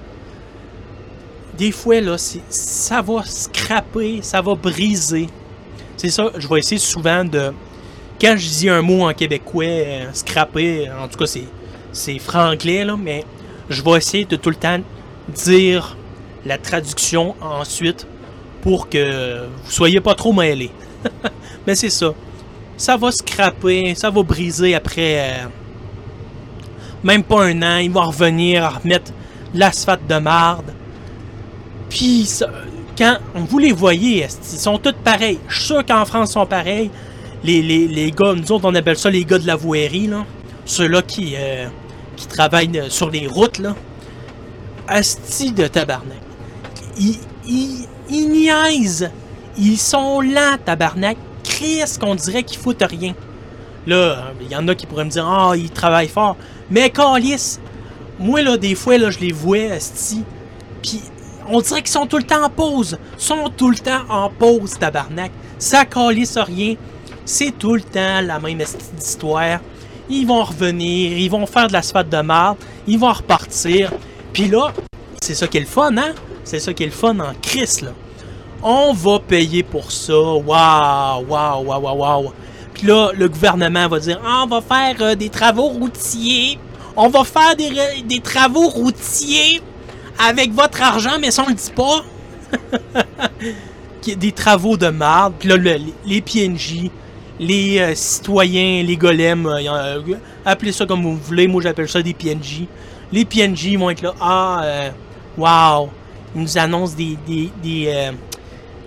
Des 1.57 1.71
fois, 1.71 2.01
là, 2.01 2.15
ça 2.17 3.01
va 3.01 3.23
scraper, 3.25 4.19
ça 4.21 4.41
va 4.41 4.55
briser. 4.55 5.27
C'est 5.97 6.09
ça, 6.09 6.31
je 6.37 6.47
vais 6.47 6.59
essayer 6.59 6.79
souvent 6.79 7.23
de. 7.23 7.53
Quand 8.19 8.35
je 8.37 8.47
dis 8.47 8.69
un 8.69 8.81
mot 8.81 9.07
en 9.07 9.13
québécois, 9.13 9.65
euh, 9.65 10.05
scraper, 10.13 10.89
en 10.91 11.07
tout 11.07 11.17
cas, 11.17 11.25
c'est, 11.25 11.45
c'est 11.91 12.19
franglais, 12.19 12.83
là, 12.85 12.95
mais 12.97 13.23
je 13.69 13.81
vais 13.83 13.97
essayer 13.97 14.25
de 14.25 14.35
tout 14.35 14.49
le 14.49 14.55
temps 14.55 14.79
dire 15.29 15.95
la 16.45 16.57
traduction 16.57 17.35
ensuite 17.41 18.05
pour 18.61 18.89
que 18.89 19.45
vous 19.63 19.71
soyez 19.71 20.01
pas 20.01 20.15
trop 20.15 20.33
mêlés. 20.33 20.71
mais 21.67 21.75
c'est 21.75 21.89
ça. 21.89 22.13
Ça 22.77 22.97
va 22.97 23.11
scraper, 23.11 23.93
ça 23.95 24.09
va 24.09 24.23
briser 24.23 24.75
après. 24.75 25.19
euh, 25.19 25.45
même 27.03 27.23
pas 27.23 27.43
un 27.45 27.61
an, 27.61 27.77
ils 27.77 27.91
vont 27.91 28.07
revenir 28.07 28.79
remettre 28.81 29.11
l'asphalte 29.53 30.07
de 30.07 30.17
marde. 30.19 30.73
Puis, 31.89 32.29
quand 32.97 33.17
vous 33.35 33.59
les 33.59 33.71
voyez, 33.71 34.25
ils 34.25 34.57
sont 34.57 34.77
tous 34.77 34.93
pareils? 35.03 35.39
Je 35.47 35.55
suis 35.55 35.65
sûr 35.65 35.85
qu'en 35.85 36.05
France, 36.05 36.29
ils 36.29 36.33
sont 36.33 36.45
pareils. 36.45 36.89
Les, 37.43 37.61
les, 37.61 37.87
les 37.87 38.11
gars, 38.11 38.33
nous 38.33 38.51
autres, 38.51 38.63
on 38.65 38.73
appelle 38.75 38.97
ça 38.97 39.09
les 39.09 39.25
gars 39.25 39.37
de 39.37 39.45
la 39.47 39.55
voirie, 39.55 40.07
là. 40.07 40.25
Ceux-là 40.65 41.01
qui, 41.01 41.33
euh, 41.35 41.67
qui 42.15 42.25
travaillent 42.27 42.79
euh, 42.79 42.89
sur 42.89 43.09
les 43.09 43.27
routes, 43.27 43.59
là. 43.59 43.75
Asti 44.87 45.51
de 45.51 45.67
tabarnak. 45.67 46.17
Ils, 46.97 47.19
ils, 47.45 47.85
ils 48.09 48.29
niaisent. 48.29 49.11
Ils 49.57 49.77
sont 49.77 50.21
lents, 50.21 50.57
tabarnak. 50.63 51.17
Chris, 51.43 51.83
qu'on 51.99 52.15
dirait 52.15 52.43
qu'ils 52.43 52.59
foutent 52.59 52.83
rien. 52.83 53.13
Là, 53.85 54.31
il 54.41 54.47
y 54.47 54.55
en 54.55 54.67
a 54.67 54.75
qui 54.75 54.85
pourraient 54.85 55.05
me 55.05 55.09
dire 55.09 55.27
Ah, 55.27 55.53
ils 55.55 55.69
travaillent 55.69 56.07
fort. 56.07 56.37
Mais 56.69 56.89
Calis, 56.89 57.59
moi, 58.19 58.41
là, 58.41 58.57
des 58.57 58.75
fois, 58.75 58.97
là, 58.97 59.09
je 59.09 59.19
les 59.19 59.31
vois, 59.31 59.57
esti. 59.57 60.23
Puis, 60.81 61.01
on 61.49 61.59
dirait 61.61 61.81
qu'ils 61.81 61.91
sont 61.91 62.07
tout 62.07 62.17
le 62.17 62.23
temps 62.23 62.43
en 62.43 62.49
pause. 62.49 62.97
Ils 63.17 63.23
sont 63.23 63.49
tout 63.55 63.69
le 63.69 63.77
temps 63.77 64.03
en 64.09 64.29
pause, 64.29 64.77
tabarnak. 64.79 65.31
Ça 65.59 65.85
calisse 65.85 66.37
rien. 66.37 66.75
C'est 67.25 67.57
tout 67.57 67.75
le 67.75 67.81
temps 67.81 68.21
la 68.21 68.39
même 68.39 68.59
esti 68.61 68.83
d'histoire. 68.97 69.59
Ils 70.09 70.25
vont 70.25 70.43
revenir, 70.43 71.17
ils 71.17 71.29
vont 71.29 71.45
faire 71.45 71.67
de 71.67 71.73
l'asphalte 71.73 72.09
de 72.09 72.21
marde, 72.21 72.57
ils 72.87 72.99
vont 72.99 73.13
repartir. 73.13 73.91
Puis 74.33 74.49
là, 74.49 74.73
c'est 75.21 75.35
ça 75.35 75.47
qui 75.47 75.57
est 75.57 75.61
le 75.61 75.65
fun, 75.65 75.95
hein? 75.97 76.13
C'est 76.43 76.59
ça 76.59 76.73
qui 76.73 76.83
est 76.83 76.87
le 76.87 76.91
fun 76.91 77.17
en 77.19 77.33
crise, 77.41 77.81
là. 77.81 77.91
On 78.63 78.93
va 78.93 79.19
payer 79.19 79.61
pour 79.61 79.91
ça. 79.91 80.13
Waouh, 80.13 81.25
waouh, 81.27 81.63
waouh, 81.65 81.81
waouh, 81.81 81.97
waouh. 81.97 82.33
Puis 82.73 82.87
là, 82.87 83.11
le 83.13 83.27
gouvernement 83.27 83.87
va 83.89 83.99
dire 83.99 84.21
Ah, 84.25 84.45
on 84.45 84.47
va 84.47 84.61
faire 84.61 84.95
euh, 85.01 85.15
des 85.15 85.29
travaux 85.29 85.67
routiers. 85.67 86.57
On 86.95 87.09
va 87.09 87.23
faire 87.23 87.55
des, 87.55 88.19
travaux 88.19 88.69
routiers 88.69 89.61
avec 90.19 90.53
votre 90.53 90.81
argent, 90.81 91.17
mais 91.19 91.31
ça, 91.31 91.43
on 91.45 91.49
le 91.49 91.55
dit 91.55 91.71
pas. 91.75 92.03
Des 94.17 94.31
travaux 94.33 94.75
de 94.77 94.89
marde. 94.89 95.33
Puis 95.39 95.47
là, 95.47 95.55
le- 95.55 95.79
les, 96.05 96.21
PNJ, 96.21 96.91
les 97.39 97.79
euh, 97.79 97.95
citoyens, 97.95 98.83
les 98.83 98.97
golems, 98.97 99.47
euh, 99.47 100.15
appelez 100.45 100.73
ça 100.73 100.85
comme 100.85 101.03
vous 101.03 101.15
voulez. 101.17 101.47
Moi, 101.47 101.61
j'appelle 101.63 101.87
ça 101.87 102.01
des 102.01 102.13
PNJ. 102.13 102.65
Les 103.13 103.23
PNJ 103.23 103.75
vont 103.77 103.89
être 103.89 104.01
là. 104.01 104.13
Ah, 104.19 104.61
euh, 104.63 104.89
wow. 105.37 105.89
Ils 106.35 106.41
nous 106.41 106.57
annoncent 106.57 106.95
des, 106.95 107.89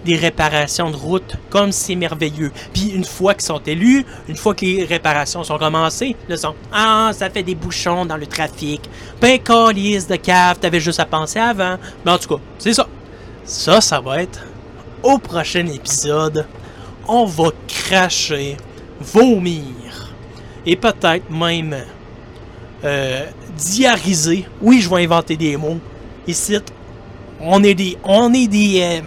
des 0.07 0.16
réparations 0.16 0.90
de 0.90 0.97
route, 0.97 1.37
comme 1.51 1.73
c'est 1.73 1.95
merveilleux. 1.95 2.51
Puis 2.73 2.90
une 2.95 3.05
fois 3.05 3.35
qu'ils 3.35 3.45
sont 3.45 3.61
élus, 3.66 4.07
une 4.29 4.37
fois 4.37 4.55
que 4.55 4.64
les 4.64 4.85
réparations 4.85 5.45
sont 5.45 5.59
commencées, 5.59 6.16
ils 6.29 6.38
sont 6.38 6.55
Ah, 6.73 7.11
ça 7.12 7.29
fait 7.29 7.42
des 7.42 7.55
bouchons 7.55 8.07
dans 8.07 8.16
le 8.16 8.27
trafic. 8.27 8.81
Ben, 9.21 9.38
calice 9.38 10.07
de 10.07 10.16
cave, 10.16 10.59
t'avais 10.59 10.81
juste 10.81 11.01
à 11.01 11.05
penser 11.05 11.38
avant. 11.38 11.77
Mais 12.05 12.12
en 12.12 12.19
tout 12.19 12.37
cas, 12.37 12.42
c'est 12.59 12.73
ça. 12.73 12.87
Ça, 13.45 13.81
ça 13.81 14.01
va 14.01 14.23
être 14.23 14.40
au 15.03 15.19
prochain 15.19 15.66
épisode. 15.66 16.47
On 17.07 17.25
va 17.27 17.51
cracher, 17.69 18.57
vomir, 19.01 20.14
et 20.64 20.75
peut-être 20.77 21.31
même 21.31 21.77
euh, 22.85 23.27
diariser. 23.57 24.47
Oui, 24.61 24.81
je 24.81 24.88
vais 24.90 25.05
inventer 25.05 25.37
des 25.37 25.57
mots. 25.57 25.79
Ici, 26.27 26.59
on 27.40 27.62
est 27.62 27.75
des, 27.75 27.97
on 28.03 28.33
est 28.33 28.49
des, 28.49 28.81
euh, 28.83 29.01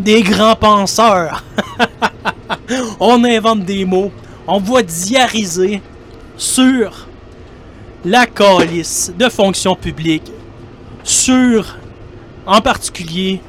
des 0.00 0.22
grands 0.22 0.56
penseurs. 0.56 1.44
on 3.00 3.22
invente 3.24 3.64
des 3.64 3.84
mots. 3.84 4.10
On 4.46 4.58
va 4.58 4.82
diariser 4.82 5.80
sur 6.36 7.06
la 8.04 8.26
calice 8.26 9.12
de 9.16 9.28
fonction 9.28 9.76
publique, 9.76 10.32
sur 11.04 11.76
en 12.46 12.60
particulier 12.60 13.40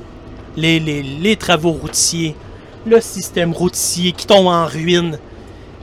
les, 0.57 1.35
travaux 1.37 1.71
routiers, 1.71 2.35
le 2.85 2.99
système 2.99 3.53
routier 3.53 4.11
qui 4.11 4.27
tombe 4.27 4.47
en 4.47 4.65
ruine, 4.65 5.17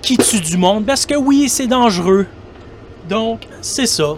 qui 0.03 0.19
tue 0.19 0.41
du 0.41 0.59
monde, 0.59 0.85
parce 0.85 1.07
que 1.07 1.15
oui, 1.15 1.49
c'est 1.49 1.67
dangereux. 1.67 2.27
Donc, 3.09 3.41
c'est 3.63 3.87
ça. 3.87 4.17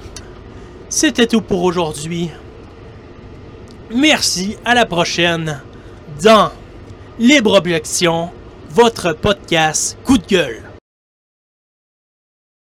C'était 0.88 1.28
tout 1.28 1.40
pour 1.40 1.62
aujourd'hui. 1.62 2.28
Merci, 3.94 4.56
à 4.64 4.74
la 4.74 4.84
prochaine 4.84 5.60
dans 6.22 6.50
Libre 7.18 7.56
Objection, 7.59 8.30
votre 8.70 9.14
podcast 9.14 9.96
coup 10.04 10.18
de 10.18 10.26
gueule. 10.26 10.69